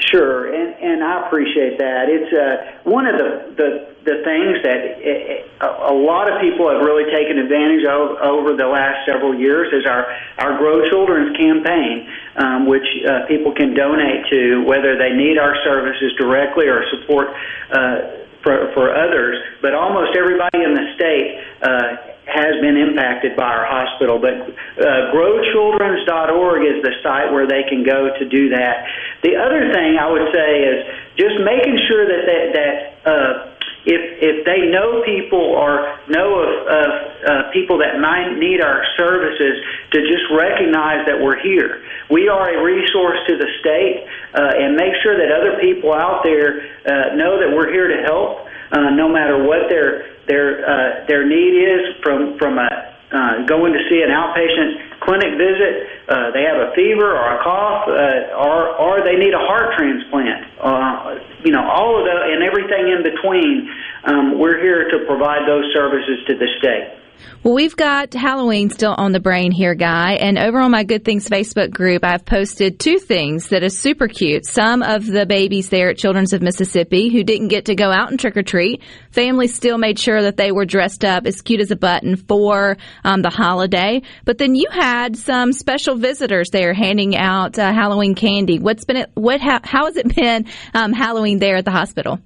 [0.00, 2.08] Sure, and and I appreciate that.
[2.08, 3.68] It's uh, one of the the,
[4.04, 8.56] the things that it, a, a lot of people have really taken advantage of over
[8.56, 10.06] the last several years is our
[10.38, 15.54] our Grow Children's campaign, um, which uh, people can donate to, whether they need our
[15.64, 17.28] services directly or support.
[17.70, 23.44] Uh, for, for others, but almost everybody in the state uh, has been impacted by
[23.44, 24.18] our hospital.
[24.18, 28.86] But uh, growchildrens.org is the site where they can go to do that.
[29.22, 30.78] The other thing I would say is
[31.16, 33.54] just making sure that that, that uh,
[33.84, 36.88] if if they know people or know of, of
[37.24, 39.60] uh, people that might need our services,
[39.92, 41.84] to just recognize that we're here.
[42.10, 46.24] We are a resource to the state, uh, and make sure that other people out
[46.24, 51.06] there uh, know that we're here to help, uh, no matter what their their uh,
[51.06, 56.32] their need is from from a uh, going to see an outpatient clinic visit, uh,
[56.32, 60.46] they have a fever or a cough, uh, or or they need a heart transplant.
[60.58, 63.70] Uh, you know, all of the and everything in between.
[64.04, 67.03] Um, we're here to provide those services to the state.
[67.42, 70.14] Well, we've got Halloween still on the brain here, Guy.
[70.14, 74.08] And over on my Good Things Facebook group, I've posted two things that is super
[74.08, 74.46] cute.
[74.46, 78.10] Some of the babies there at Children's of Mississippi who didn't get to go out
[78.10, 81.60] and trick or treat, families still made sure that they were dressed up as cute
[81.60, 84.00] as a button for um, the holiday.
[84.24, 88.58] But then you had some special visitors there handing out uh, Halloween candy.
[88.58, 89.10] What's been it?
[89.12, 89.42] What?
[89.42, 92.20] How, how has it been um, Halloween there at the hospital?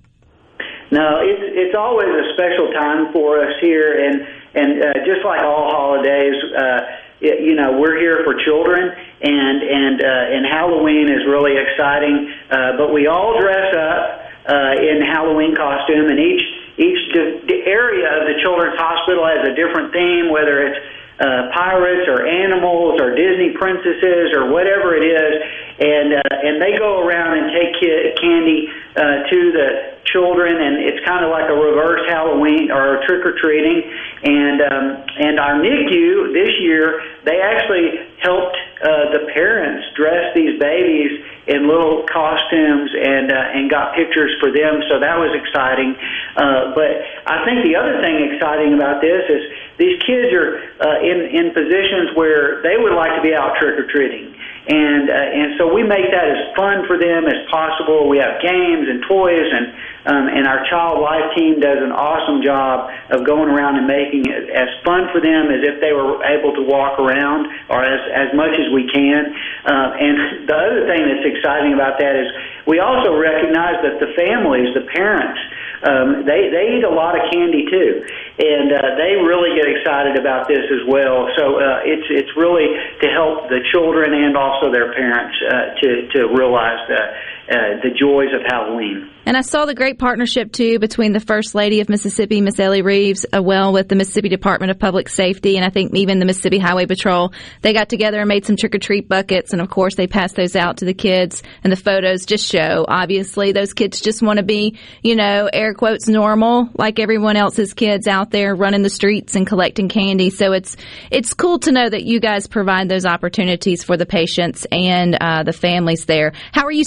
[0.91, 5.41] No, it's it's always a special time for us here, and and uh, just like
[5.43, 6.81] all holidays, uh,
[7.21, 12.33] it, you know, we're here for children, and and uh, and Halloween is really exciting.
[12.51, 16.43] Uh, but we all dress up uh, in Halloween costume, and each
[16.79, 20.79] each di- area of the children's hospital has a different theme, whether it's
[21.21, 25.35] uh, pirates or animals or Disney princesses or whatever it is,
[25.79, 27.75] and uh, and they go around and take
[28.21, 33.27] candy uh, to the children, and it's kind of like a reverse Halloween or trick
[33.27, 33.83] or treating.
[34.23, 34.85] And um,
[35.19, 41.67] and our NICU this year, they actually helped uh, the parents dressed these babies in
[41.67, 44.83] little costumes and uh, and got pictures for them.
[44.89, 45.97] So that was exciting.
[46.37, 49.43] Uh, but I think the other thing exciting about this is
[49.79, 53.79] these kids are uh, in in positions where they would like to be out trick
[53.79, 54.35] or treating
[54.69, 58.05] and uh, and so we make that as fun for them as possible.
[58.05, 59.67] We have games and toys and
[60.05, 64.29] um, and our child life team does an awesome job of going around and making
[64.29, 68.01] it as fun for them as if they were able to walk around, or as
[68.13, 69.33] as much as we can.
[69.65, 72.29] Uh, and the other thing that's exciting about that is
[72.69, 75.41] we also recognize that the families, the parents
[75.83, 78.03] um, they they eat a lot of candy too,
[78.43, 81.31] and uh, they really get excited about this as well.
[81.39, 82.67] So uh, it's it's really
[82.99, 87.03] to help the children and also their parents uh, to to realize the
[87.51, 89.11] uh, the joys of Halloween.
[89.29, 92.83] And I saw the great partnership too between the First Lady of Mississippi, Miss Elee
[92.83, 96.25] Reeves, uh, well with the Mississippi Department of Public Safety, and I think even the
[96.25, 97.33] Mississippi Highway Patrol.
[97.61, 100.35] They got together and made some trick or treat buckets, and of course they passed
[100.35, 101.43] those out to the kids.
[101.63, 105.75] And the photos just show, obviously, those kids just want to be, you know, air
[105.75, 110.31] quotes normal, like everyone else's kids out there running the streets and collecting candy.
[110.31, 110.77] So it's
[111.11, 115.43] it's cool to know that you guys provide those opportunities for the patients and uh,
[115.43, 116.33] the families there.
[116.53, 116.85] How are you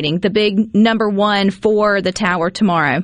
[0.00, 0.20] celebrating?
[0.20, 3.02] the big number one for the tower tomorrow?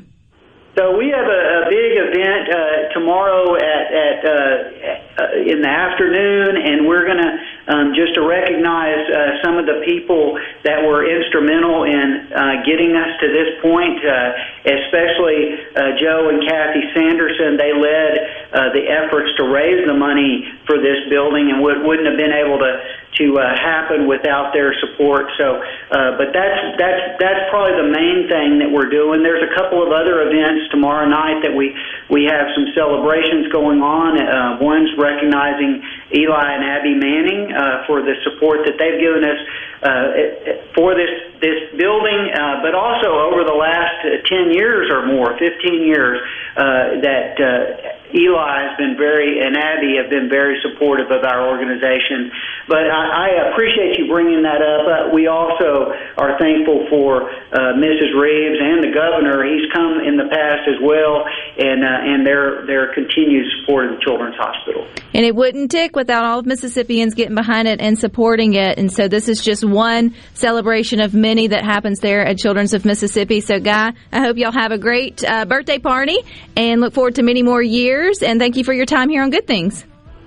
[0.77, 5.73] So we have a, a big event uh, tomorrow at, at uh, uh, in the
[5.73, 7.33] afternoon, and we're going to
[7.73, 10.37] um, just to recognize uh, some of the people
[10.69, 14.37] that were instrumental in uh, getting us to this point, uh,
[14.69, 17.57] especially uh, Joe and Kathy Sanderson.
[17.57, 18.13] They led
[18.53, 22.37] uh, the efforts to raise the money for this building, and would, wouldn't have been
[22.37, 22.73] able to
[23.19, 25.27] to uh, happen without their support.
[25.39, 29.23] So, uh, but that's that's that's probably the main thing that we're doing.
[29.23, 31.73] There's a couple of other events tomorrow night that we
[32.11, 34.21] we have some celebrations going on.
[34.21, 35.81] Uh, one's recognizing
[36.13, 39.41] Eli and Abby Manning uh, for the support that they've given us
[39.87, 45.07] uh, for this this building, uh, but also over the last uh, 10 years or
[45.07, 46.19] more, 15 years,
[46.57, 51.49] uh, that uh, Eli has been very and Abby have been very supportive of our
[51.49, 52.33] organization.
[52.69, 54.85] But I, I appreciate you bringing that up.
[54.87, 58.15] Uh, we also are thankful for uh, Mrs.
[58.17, 59.45] Reeves and the governor.
[59.45, 61.27] He's come in the past as well,
[61.59, 64.87] and uh, and their their continued support of the Children's Hospital.
[65.15, 68.79] And it wouldn't tick without all of Mississippians getting behind it and supporting it.
[68.79, 72.85] And so this is just one celebration of many that happens there at Children's of
[72.85, 73.41] Mississippi.
[73.41, 76.19] So, Guy, I hope y'all have a great uh, birthday party
[76.57, 78.23] and look forward to many more years.
[78.23, 79.85] And thank you for your time here on Good Things.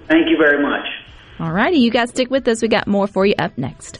[0.07, 0.87] Thank you very much.
[1.39, 2.61] All righty, you guys stick with us.
[2.61, 3.99] We got more for you up next.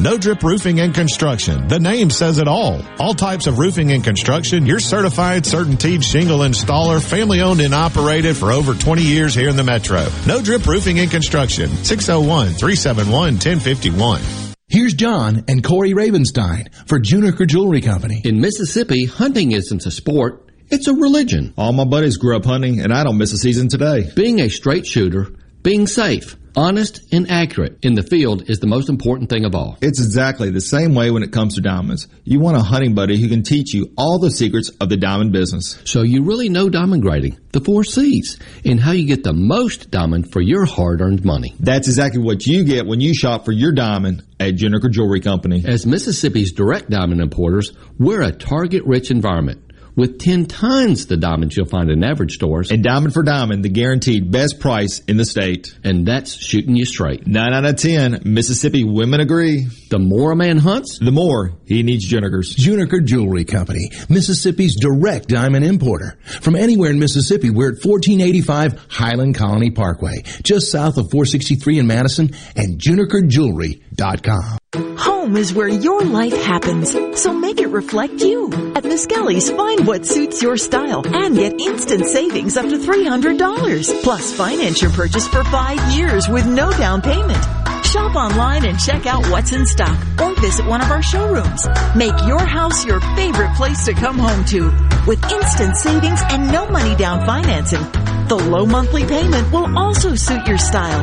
[0.00, 1.68] No Drip Roofing and Construction.
[1.68, 2.80] The name says it all.
[2.98, 4.64] All types of roofing and construction.
[4.64, 9.56] Your certified, CertainTeed shingle installer, family owned and operated for over 20 years here in
[9.56, 10.06] the metro.
[10.26, 11.68] No Drip Roofing and Construction.
[11.68, 14.54] 601-371-1051.
[14.68, 18.22] Here's John and Corey Ravenstein for Juniker Jewelry Company.
[18.24, 20.50] In Mississippi, hunting isn't a sport.
[20.70, 21.52] It's a religion.
[21.58, 24.10] All my buddies grew up hunting, and I don't miss a season today.
[24.16, 25.26] Being a straight shooter,
[25.62, 29.78] being safe, honest and accurate in the field is the most important thing of all.
[29.80, 32.08] It's exactly the same way when it comes to diamonds.
[32.24, 35.32] You want a hunting buddy who can teach you all the secrets of the diamond
[35.32, 35.80] business.
[35.84, 39.90] So you really know diamond grading, the four C's, and how you get the most
[39.90, 41.54] diamond for your hard-earned money.
[41.60, 45.64] That's exactly what you get when you shop for your diamond at Juniker Jewelry Company.
[45.66, 49.69] As Mississippi's direct diamond importers, we're a target-rich environment
[50.00, 52.70] with 10 times the diamonds you'll find in average stores.
[52.70, 55.76] And diamond for diamond, the guaranteed best price in the state.
[55.84, 57.26] And that's shooting you straight.
[57.26, 59.66] 9 out of 10, Mississippi women agree.
[59.90, 62.56] The more a man hunts, the more he needs Junikers.
[62.56, 66.18] Juniker Jewelry Company, Mississippi's direct diamond importer.
[66.40, 71.86] From anywhere in Mississippi, we're at 1485 Highland Colony Parkway, just south of 463 in
[71.86, 74.59] Madison, and junikerjewelry.com.
[74.76, 78.46] Home is where your life happens, so make it reflect you.
[78.76, 84.02] At Miskelly's, find what suits your style and get instant savings up to $300.
[84.04, 87.44] Plus, finance your purchase for five years with no down payment.
[87.84, 91.66] Shop online and check out what's in stock or visit one of our showrooms.
[91.96, 94.66] Make your house your favorite place to come home to
[95.04, 97.82] with instant savings and no money down financing.
[98.28, 101.02] The low monthly payment will also suit your style.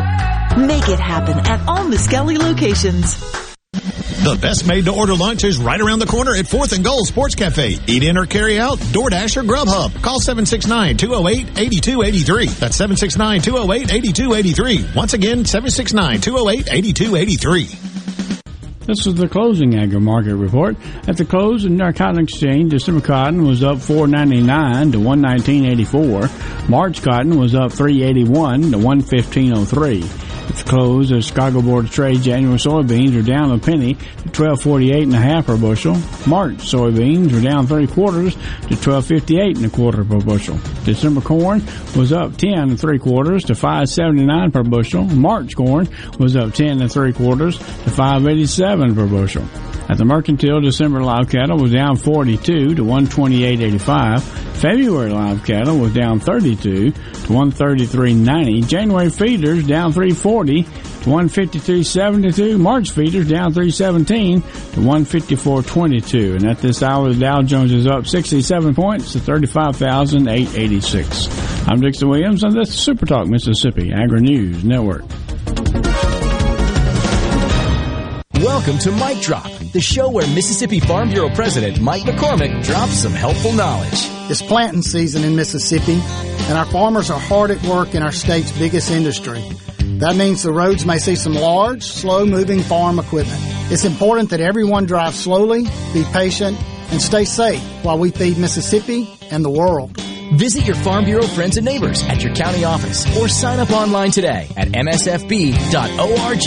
[0.58, 3.47] Make it happen at all Miskelly locations.
[4.24, 7.06] The best made to order lunch is right around the corner at 4th and Goal
[7.06, 7.78] Sports Cafe.
[7.86, 10.02] Eat in or carry out, DoorDash or Grubhub.
[10.02, 12.60] Call 769-208-8283.
[12.60, 14.96] That's 769-208-8283.
[14.96, 17.84] Once again, 769-208-8283.
[18.88, 20.78] This is the closing agri market report.
[21.08, 26.70] At the close, the New Cotton Exchange, December cotton was up 4.99 to 119.84.
[26.70, 30.27] March cotton was up 3.81 to 115.03.
[30.48, 34.30] At the close of Chicago Board of Trade, January soybeans are down a penny to
[34.30, 35.96] 12.48 and a half per bushel.
[36.26, 40.58] March soybeans were down three quarters to 12.58 and a quarter per bushel.
[40.86, 41.62] December corn
[41.96, 45.04] was up 10 and three quarters to 5.79 per bushel.
[45.04, 49.44] March corn was up 10 and three quarters to 5.87 per bushel.
[49.90, 54.22] At the mercantile, December live cattle was down 42 to 128.85.
[54.58, 58.68] February live cattle was down 32 to 133.90.
[58.68, 62.60] January feeders down 340 to 152.72.
[62.60, 66.36] March feeders down 317 to 154.22.
[66.36, 71.68] And at this hour, the Dow Jones is up 67 points to 35,886.
[71.70, 75.06] I'm Dixon Williams, and this is Super Talk Mississippi Agri News Network.
[78.68, 83.14] Welcome to Mike Drop, the show where Mississippi Farm Bureau President Mike McCormick drops some
[83.14, 83.94] helpful knowledge.
[84.30, 88.52] It's planting season in Mississippi, and our farmers are hard at work in our state's
[88.60, 89.42] biggest industry.
[90.00, 93.40] That means the roads may see some large, slow moving farm equipment.
[93.72, 95.64] It's important that everyone drive slowly,
[95.94, 96.62] be patient,
[96.92, 99.98] and stay safe while we feed Mississippi and the world.
[100.34, 104.12] Visit your Farm Bureau friends and neighbors at your county office or sign up online
[104.12, 106.46] today at msfb.org.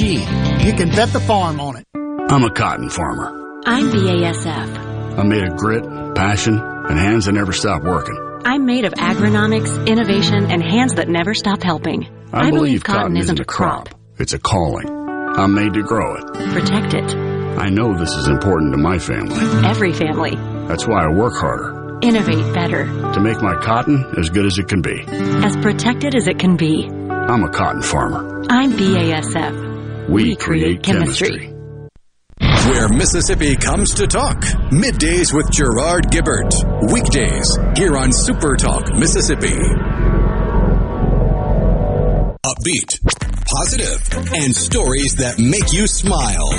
[0.66, 1.89] You can bet the farm on it.
[2.30, 3.60] I'm a cotton farmer.
[3.66, 5.18] I'm BASF.
[5.18, 5.82] I'm made of grit,
[6.14, 8.16] passion, and hands that never stop working.
[8.44, 12.06] I'm made of agronomics, innovation, and hands that never stop helping.
[12.32, 13.88] I, I believe, cotton, cotton isn't a crop.
[13.88, 14.00] crop.
[14.20, 14.88] It's a calling.
[14.88, 16.52] I'm made to grow it.
[16.52, 17.16] Protect it.
[17.58, 19.68] I know this is important to my family.
[19.68, 20.36] Every family.
[20.68, 21.98] That's why I work harder.
[22.00, 22.84] Innovate better.
[22.84, 25.02] To make my cotton as good as it can be.
[25.08, 26.88] As protected as it can be.
[26.88, 28.44] I'm a cotton farmer.
[28.48, 30.08] I'm BASF.
[30.08, 31.28] We, we create, create chemistry.
[31.28, 31.59] chemistry
[32.66, 34.40] where Mississippi comes to talk.
[34.70, 36.52] Middays with Gerard Gibert.
[36.92, 39.56] Weekdays here on Super Talk Mississippi.
[42.44, 43.00] Upbeat,
[43.46, 46.50] positive, and stories that make you smile.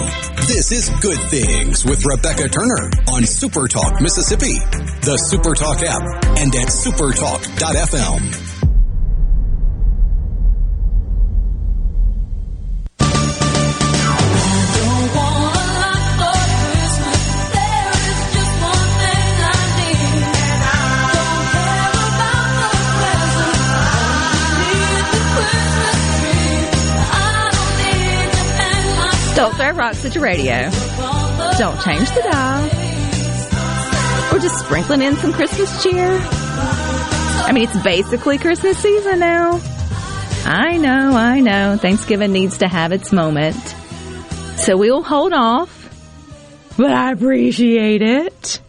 [0.47, 4.57] This is Good Things with Rebecca Turner on Super Talk Mississippi,
[5.03, 6.01] the Super Talk app,
[6.37, 8.50] and at supertalk.fm.
[29.41, 30.69] Don't throw rocks at your radio.
[31.57, 32.61] Don't change the dial.
[34.31, 36.19] We're just sprinkling in some Christmas cheer.
[36.21, 39.59] I mean, it's basically Christmas season now.
[40.45, 41.75] I know, I know.
[41.75, 43.55] Thanksgiving needs to have its moment.
[44.57, 45.89] So we'll hold off,
[46.77, 48.61] but I appreciate it.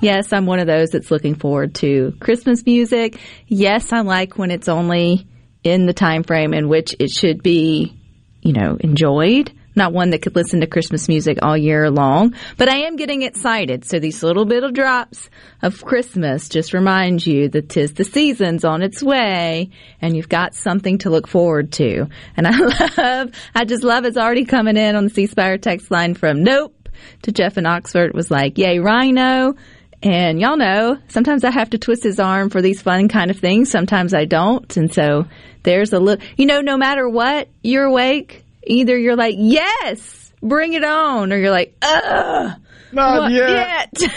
[0.00, 3.18] Yes, I'm one of those that's looking forward to Christmas music.
[3.48, 5.26] Yes, I like when it's only
[5.64, 7.98] in the time frame in which it should be,
[8.40, 12.68] you know, enjoyed not one that could listen to Christmas music all year long, but
[12.68, 13.86] I am getting excited.
[13.86, 15.30] So these little bit of drops
[15.62, 19.70] of Christmas just remind you that tis the season's on its way
[20.02, 22.06] and you've got something to look forward to.
[22.36, 22.56] And I
[22.98, 26.44] love, I just love it's already coming in on the C Spire text line from
[26.44, 26.76] nope
[27.22, 29.54] to Jeff in Oxford was like, yay, Rhino.
[30.02, 33.38] And y'all know, sometimes I have to twist his arm for these fun kind of
[33.38, 33.70] things.
[33.70, 34.76] Sometimes I don't.
[34.76, 35.26] And so
[35.62, 40.72] there's a little, you know, no matter what, you're awake Either you're like, yes, bring
[40.74, 42.52] it on, or you're like, ugh.
[42.92, 43.90] Not yet.
[44.00, 44.12] yet.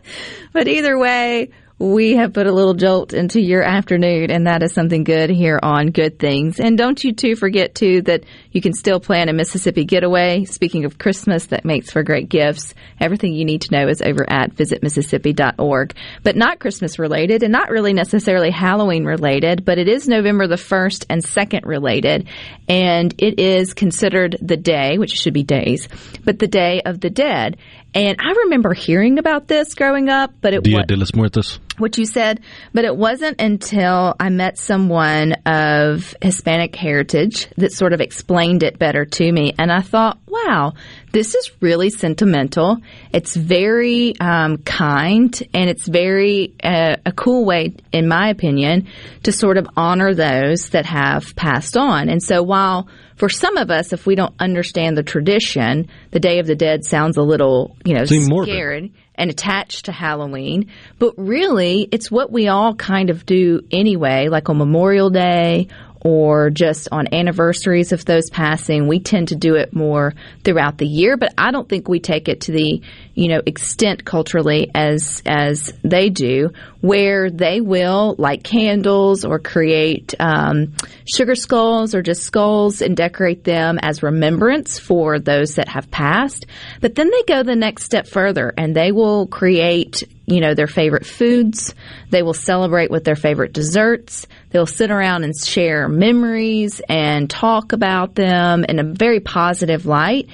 [0.54, 1.50] but either way,
[1.80, 5.58] we have put a little jolt into your afternoon, and that is something good here
[5.64, 6.60] on Good Things.
[6.60, 10.44] And don't you too forget too that you can still plan a Mississippi getaway.
[10.44, 12.74] Speaking of Christmas, that makes for great gifts.
[13.00, 15.96] Everything you need to know is over at visitmississippi.org.
[16.22, 20.58] But not Christmas related, and not really necessarily Halloween related, but it is November the
[20.58, 22.28] first and second related,
[22.68, 25.88] and it is considered the day, which should be days,
[26.26, 27.56] but the Day of the Dead.
[27.94, 31.60] And I remember hearing about this growing up, but it Dia de los Muertos.
[31.80, 32.42] what you said,
[32.74, 38.78] but it wasn't until I met someone of Hispanic heritage that sort of explained it
[38.78, 39.54] better to me.
[39.58, 40.74] And I thought, wow,
[41.12, 42.78] this is really sentimental.
[43.12, 48.88] It's very um, kind, and it's very uh, a cool way, in my opinion,
[49.24, 52.10] to sort of honor those that have passed on.
[52.10, 52.88] And so while
[53.20, 56.86] for some of us, if we don't understand the tradition, the Day of the Dead
[56.86, 58.54] sounds a little, you know, Seem morbid.
[58.54, 60.72] scared and attached to Halloween.
[60.98, 65.68] But really, it's what we all kind of do anyway, like on Memorial Day
[66.02, 68.88] or just on anniversaries of those passing.
[68.88, 72.30] We tend to do it more throughout the year, but I don't think we take
[72.30, 72.82] it to the,
[73.16, 80.16] you know, extent culturally as as they do, where they will light candles or create
[80.20, 80.74] um,
[81.06, 86.46] sugar skulls or just skulls and decorate them as remembrance for those that have passed.
[86.82, 90.68] But then they go the next step further and they will create you know, their
[90.68, 91.74] favorite foods.
[92.10, 94.28] They will celebrate with their favorite desserts.
[94.52, 100.30] They'll sit around and share memories and talk about them in a very positive light.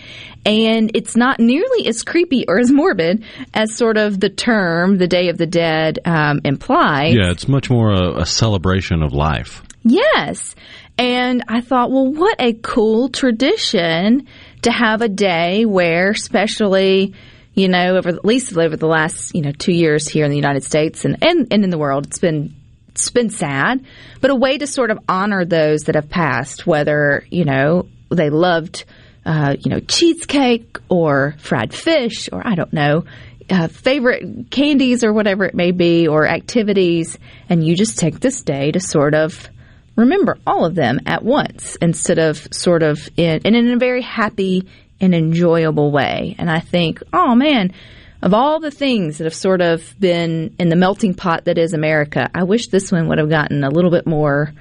[0.46, 3.24] And it's not nearly as creepy or as morbid
[3.54, 7.16] as sort of the term, the Day of the Dead, um, implies.
[7.16, 9.64] Yeah, it's much more a, a celebration of life.
[9.84, 10.56] Yes.
[10.98, 14.28] And I thought, well, what a cool tradition
[14.62, 17.14] to have a day where, especially,
[17.56, 20.38] you know, over at least over the last, you know, two years here in the
[20.38, 22.56] United States and, and, and in the world, it's been
[22.89, 23.84] it's been sad,
[24.22, 28.30] but a way to sort of honor those that have passed, whether, you know, they
[28.30, 28.86] loved
[29.26, 33.06] uh, you know, cheesecake or fried fish or I don't know,
[33.49, 37.18] uh, favorite candies or whatever it may be or activities,
[37.49, 39.49] and you just take this day to sort of
[39.95, 44.01] remember all of them at once instead of sort of in, and in a very
[44.01, 44.68] happy
[45.02, 46.36] and enjoyable way.
[46.38, 47.74] And I think, oh man,
[48.22, 51.74] of all the things that have sort of been in the melting pot that is
[51.74, 54.54] America, I wish this one would have gotten a little bit more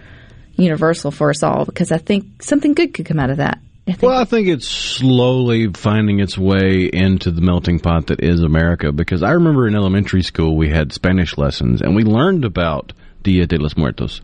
[0.57, 3.59] universal for us all because I think something good could come out of that.
[3.87, 8.22] I think Well, I think it's slowly finding its way into the melting pot that
[8.22, 12.45] is America because I remember in elementary school we had Spanish lessons and we learned
[12.45, 14.20] about Dia de los Muertos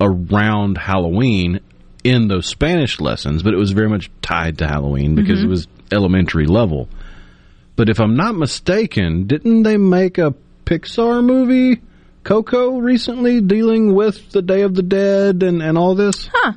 [0.00, 1.60] around Halloween
[2.06, 5.44] in those Spanish lessons, but it was very much tied to Halloween because Mhm.
[5.44, 6.88] it was elementary level.
[7.74, 10.34] But if I'm not mistaken, didn't they make a
[10.64, 11.80] Pixar movie,
[12.24, 16.28] Coco, recently dealing with the Day of the Dead and, and all this?
[16.32, 16.52] Huh.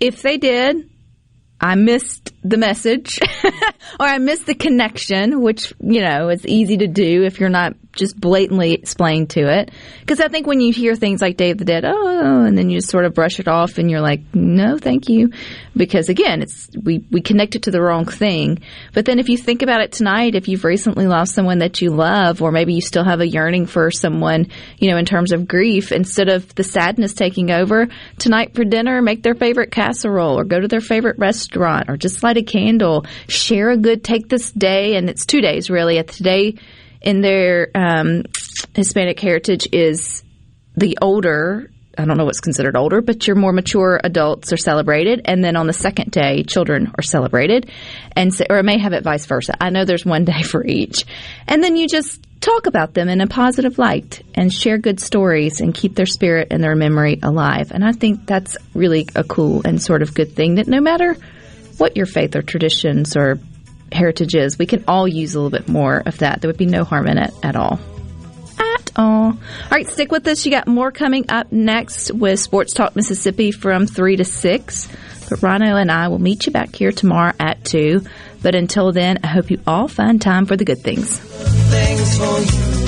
[0.00, 0.88] If they did,
[1.60, 3.18] I missed the message
[4.00, 7.74] or I missed the connection, which, you know, is easy to do if you're not
[7.92, 9.70] just blatantly explained to it.
[10.00, 12.70] Because I think when you hear things like Day of the Dead, oh, and then
[12.70, 15.32] you just sort of brush it off and you're like, no, thank you.
[15.76, 18.60] Because again, it's, we, we connect it to the wrong thing.
[18.94, 21.90] But then if you think about it tonight, if you've recently lost someone that you
[21.90, 25.48] love, or maybe you still have a yearning for someone, you know, in terms of
[25.48, 27.88] grief, instead of the sadness taking over,
[28.18, 32.18] tonight for dinner, make their favorite casserole or go to their favorite restaurant or just
[32.38, 35.98] light a candle, share a good, take this day, and it's two days really.
[35.98, 36.54] A Today
[37.00, 38.24] in their um,
[38.74, 40.22] Hispanic heritage is
[40.76, 41.70] the older.
[41.96, 45.56] I don't know what's considered older, but your more mature adults are celebrated, and then
[45.56, 47.70] on the second day, children are celebrated,
[48.14, 49.54] and so, or it may have it vice versa.
[49.60, 51.04] I know there's one day for each,
[51.46, 55.60] and then you just talk about them in a positive light and share good stories
[55.60, 57.72] and keep their spirit and their memory alive.
[57.72, 61.16] And I think that's really a cool and sort of good thing that no matter
[61.78, 63.38] what your faith or traditions or
[63.90, 66.40] heritage is, we can all use a little bit more of that.
[66.40, 67.80] There would be no harm in it at all.
[68.58, 69.32] At all.
[69.32, 69.38] All
[69.70, 70.44] right, stick with us.
[70.44, 74.88] You got more coming up next with Sports Talk Mississippi from 3 to 6.
[75.30, 78.02] But Rhino and I will meet you back here tomorrow at 2.
[78.42, 81.18] But until then, I hope you all find time for the good things.
[81.18, 82.78] things for you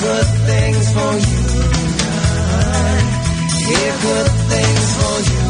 [0.00, 1.60] good things for you
[4.02, 5.49] good things for you.